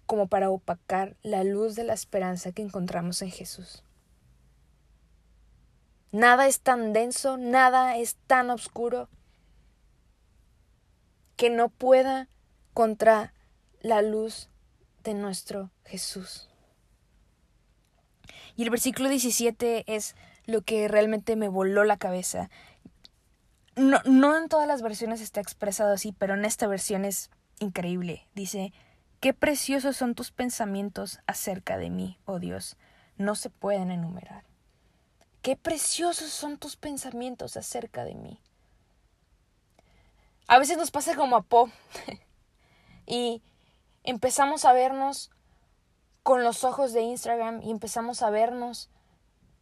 como 0.06 0.26
para 0.26 0.50
opacar 0.50 1.16
la 1.22 1.44
luz 1.44 1.74
de 1.74 1.84
la 1.84 1.94
esperanza 1.94 2.52
que 2.52 2.62
encontramos 2.62 3.22
en 3.22 3.30
Jesús. 3.30 3.84
Nada 6.10 6.46
es 6.46 6.60
tan 6.60 6.92
denso, 6.92 7.38
nada 7.38 7.96
es 7.96 8.16
tan 8.26 8.50
oscuro 8.50 9.08
que 11.36 11.48
no 11.48 11.70
pueda 11.70 12.28
contra 12.74 13.32
la 13.80 14.02
luz 14.02 14.50
de 15.02 15.14
nuestro 15.14 15.70
Jesús. 15.84 16.50
Y 18.56 18.64
el 18.64 18.70
versículo 18.70 19.08
17 19.08 19.84
es 19.86 20.14
lo 20.44 20.62
que 20.62 20.86
realmente 20.88 21.36
me 21.36 21.48
voló 21.48 21.84
la 21.84 21.96
cabeza. 21.96 22.50
No, 23.74 24.00
no 24.04 24.36
en 24.36 24.48
todas 24.48 24.68
las 24.68 24.82
versiones 24.82 25.22
está 25.22 25.40
expresado 25.40 25.94
así, 25.94 26.12
pero 26.12 26.34
en 26.34 26.44
esta 26.44 26.66
versión 26.66 27.06
es 27.06 27.30
increíble. 27.58 28.28
Dice, 28.34 28.72
Qué 29.22 29.32
preciosos 29.32 29.96
son 29.96 30.16
tus 30.16 30.32
pensamientos 30.32 31.20
acerca 31.28 31.78
de 31.78 31.90
mí, 31.90 32.18
oh 32.24 32.40
Dios, 32.40 32.76
no 33.18 33.36
se 33.36 33.50
pueden 33.50 33.92
enumerar. 33.92 34.42
Qué 35.42 35.54
preciosos 35.54 36.30
son 36.30 36.58
tus 36.58 36.74
pensamientos 36.74 37.56
acerca 37.56 38.02
de 38.02 38.16
mí. 38.16 38.40
A 40.48 40.58
veces 40.58 40.76
nos 40.76 40.90
pasa 40.90 41.14
como 41.14 41.36
a 41.36 41.42
Po 41.42 41.70
y 43.06 43.44
empezamos 44.02 44.64
a 44.64 44.72
vernos 44.72 45.30
con 46.24 46.42
los 46.42 46.64
ojos 46.64 46.92
de 46.92 47.02
Instagram 47.02 47.62
y 47.62 47.70
empezamos 47.70 48.22
a 48.22 48.30
vernos 48.30 48.90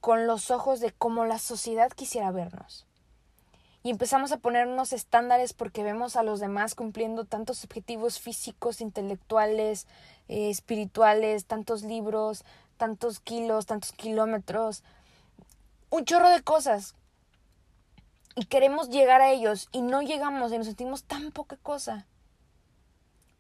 con 0.01 0.27
los 0.27 0.51
ojos 0.51 0.81
de 0.81 0.93
cómo 0.93 1.27
la 1.27 1.39
sociedad 1.39 1.91
quisiera 1.91 2.31
vernos 2.31 2.87
y 3.83 3.91
empezamos 3.91 4.31
a 4.33 4.37
ponernos 4.37 4.93
estándares 4.93 5.55
porque 5.55 5.83
vemos 5.83 6.17
a 6.17 6.23
los 6.23 6.39
demás 6.39 6.75
cumpliendo 6.75 7.25
tantos 7.25 7.65
objetivos 7.65 8.21
físicos, 8.21 8.81
intelectuales, 8.83 9.87
eh, 10.29 10.51
espirituales, 10.51 11.47
tantos 11.47 11.83
libros, 11.83 12.45
tantos 12.77 13.21
kilos, 13.21 13.67
tantos 13.67 13.93
kilómetros, 13.93 14.83
un 15.89 16.05
chorro 16.05 16.29
de 16.29 16.43
cosas. 16.43 16.95
Y 18.37 18.45
queremos 18.45 18.91
llegar 18.91 19.23
a 19.23 19.31
ellos 19.31 19.69
y 19.73 19.83
no 19.83 20.03
llegamos 20.03 20.53
y 20.53 20.59
nos 20.59 20.67
sentimos 20.67 21.05
tan 21.05 21.33
poca 21.33 21.57
cosa. 21.57 22.07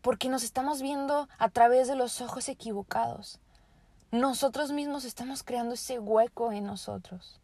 Porque 0.00 0.30
nos 0.30 0.42
estamos 0.42 0.80
viendo 0.80 1.28
a 1.38 1.48
través 1.50 1.86
de 1.86 1.94
los 1.94 2.22
ojos 2.22 2.48
equivocados. 2.48 3.38
Nosotros 4.10 4.72
mismos 4.72 5.04
estamos 5.04 5.42
creando 5.42 5.74
ese 5.74 5.98
hueco 5.98 6.50
en 6.50 6.64
nosotros. 6.64 7.40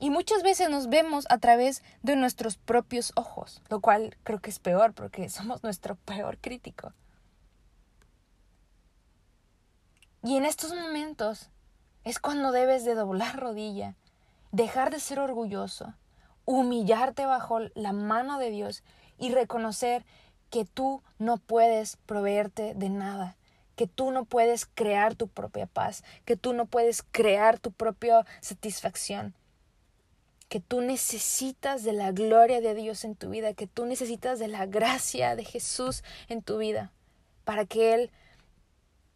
Y 0.00 0.10
muchas 0.10 0.42
veces 0.42 0.70
nos 0.70 0.88
vemos 0.88 1.26
a 1.28 1.38
través 1.38 1.82
de 2.02 2.14
nuestros 2.14 2.56
propios 2.56 3.12
ojos, 3.16 3.62
lo 3.68 3.80
cual 3.80 4.16
creo 4.22 4.40
que 4.40 4.50
es 4.50 4.58
peor 4.58 4.94
porque 4.94 5.28
somos 5.28 5.62
nuestro 5.62 5.96
peor 5.96 6.38
crítico. 6.38 6.92
Y 10.22 10.36
en 10.36 10.44
estos 10.44 10.74
momentos 10.74 11.50
es 12.04 12.18
cuando 12.18 12.52
debes 12.52 12.84
de 12.84 12.94
doblar 12.94 13.38
rodilla, 13.38 13.94
dejar 14.52 14.90
de 14.90 15.00
ser 15.00 15.20
orgulloso, 15.20 15.94
humillarte 16.44 17.26
bajo 17.26 17.60
la 17.74 17.92
mano 17.92 18.38
de 18.38 18.50
Dios 18.50 18.82
y 19.18 19.32
reconocer 19.32 20.04
que 20.50 20.64
tú 20.64 21.02
no 21.18 21.36
puedes 21.36 21.96
proveerte 22.06 22.74
de 22.74 22.88
nada, 22.88 23.36
que 23.76 23.86
tú 23.86 24.10
no 24.10 24.24
puedes 24.24 24.66
crear 24.66 25.14
tu 25.14 25.28
propia 25.28 25.66
paz, 25.66 26.02
que 26.24 26.36
tú 26.36 26.52
no 26.52 26.66
puedes 26.66 27.02
crear 27.02 27.58
tu 27.58 27.70
propia 27.70 28.24
satisfacción, 28.40 29.34
que 30.48 30.60
tú 30.60 30.80
necesitas 30.80 31.84
de 31.84 31.92
la 31.92 32.12
gloria 32.12 32.60
de 32.60 32.74
Dios 32.74 33.04
en 33.04 33.14
tu 33.14 33.30
vida, 33.30 33.54
que 33.54 33.66
tú 33.66 33.84
necesitas 33.84 34.38
de 34.38 34.48
la 34.48 34.66
gracia 34.66 35.36
de 35.36 35.44
Jesús 35.44 36.02
en 36.28 36.42
tu 36.42 36.58
vida, 36.58 36.90
para 37.44 37.66
que 37.66 37.94
Él 37.94 38.10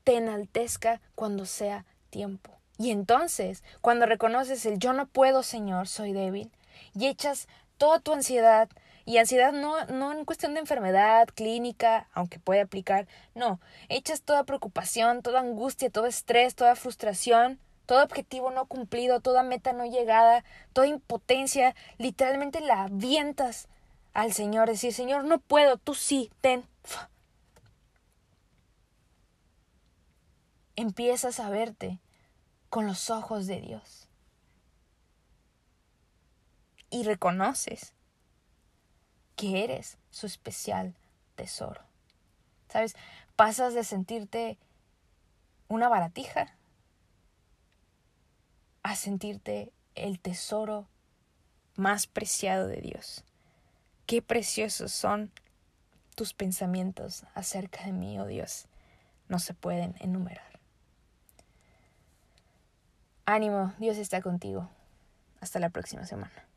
te 0.05 0.16
enaltezca 0.16 1.01
cuando 1.14 1.47
sea 1.47 1.87
tiempo. 2.11 2.59
Y 2.79 2.90
entonces, 2.90 3.62
cuando 3.81 4.07
reconoces 4.07 4.66
el 4.66 4.79
yo 4.79 4.92
no 4.92 5.07
puedo, 5.07 5.42
Señor, 5.42 5.88
soy 5.88 6.12
débil, 6.12 6.51
y 6.95 7.07
echas 7.07 7.49
toda 7.79 8.01
tu 8.01 8.12
ansiedad, 8.12 8.68
y 9.05 9.18
ansiedad 9.18 9.53
no, 9.53 9.85
no 9.87 10.12
en 10.12 10.25
cuestión 10.25 10.55
de 10.55 10.61
enfermedad 10.61 11.29
clínica, 11.35 12.09
aunque 12.12 12.38
puede 12.38 12.61
aplicar, 12.61 13.07
no, 13.35 13.61
echas 13.88 14.23
toda 14.23 14.45
preocupación, 14.45 15.23
toda 15.23 15.40
angustia, 15.40 15.90
todo 15.90 16.07
estrés, 16.07 16.55
toda 16.55 16.77
frustración, 16.77 17.59
todo 17.92 18.05
objetivo 18.05 18.50
no 18.50 18.64
cumplido, 18.64 19.20
toda 19.20 19.42
meta 19.42 19.74
no 19.74 19.85
llegada, 19.85 20.46
toda 20.72 20.87
impotencia, 20.87 21.76
literalmente 21.98 22.62
la 22.62 22.85
avientas 22.85 23.68
al 24.14 24.33
Señor, 24.33 24.66
decir, 24.70 24.94
Señor, 24.94 25.24
no 25.24 25.38
puedo, 25.40 25.76
tú 25.76 25.92
sí, 25.92 26.33
ten. 26.40 26.64
Empiezas 30.74 31.38
a 31.38 31.50
verte 31.50 32.00
con 32.70 32.87
los 32.87 33.11
ojos 33.11 33.46
de 33.46 33.61
Dios. 33.61 34.09
Y 36.88 37.02
reconoces 37.02 37.92
que 39.37 39.64
eres 39.64 39.98
su 40.11 40.24
especial 40.24 40.94
tesoro. 41.35 41.83
¿Sabes? 42.70 42.96
Pasas 43.37 43.74
de 43.74 43.85
sentirte 43.85 44.57
una 45.68 45.90
baratija 45.90 46.57
a 48.83 48.97
sentirte 48.97 49.73
el 49.95 50.21
tesoro 50.21 50.88
más 51.77 52.07
preciado 52.07 52.66
de 52.66 52.81
Dios. 52.81 53.25
Qué 54.07 54.23
preciosos 54.23 54.92
son 54.92 55.31
tus 56.14 56.35
pensamientos 56.35 57.25
acerca 57.35 57.85
de 57.85 57.92
mí, 57.92 58.18
oh 58.18 58.27
Dios. 58.27 58.66
No 59.29 59.38
se 59.38 59.55
pueden 59.55 59.95
enumerar. 60.01 60.61
Ánimo, 63.25 63.73
Dios 63.79 63.97
está 63.97 64.21
contigo. 64.21 64.68
Hasta 65.40 65.59
la 65.59 65.71
próxima 65.71 66.07
semana. 66.07 66.51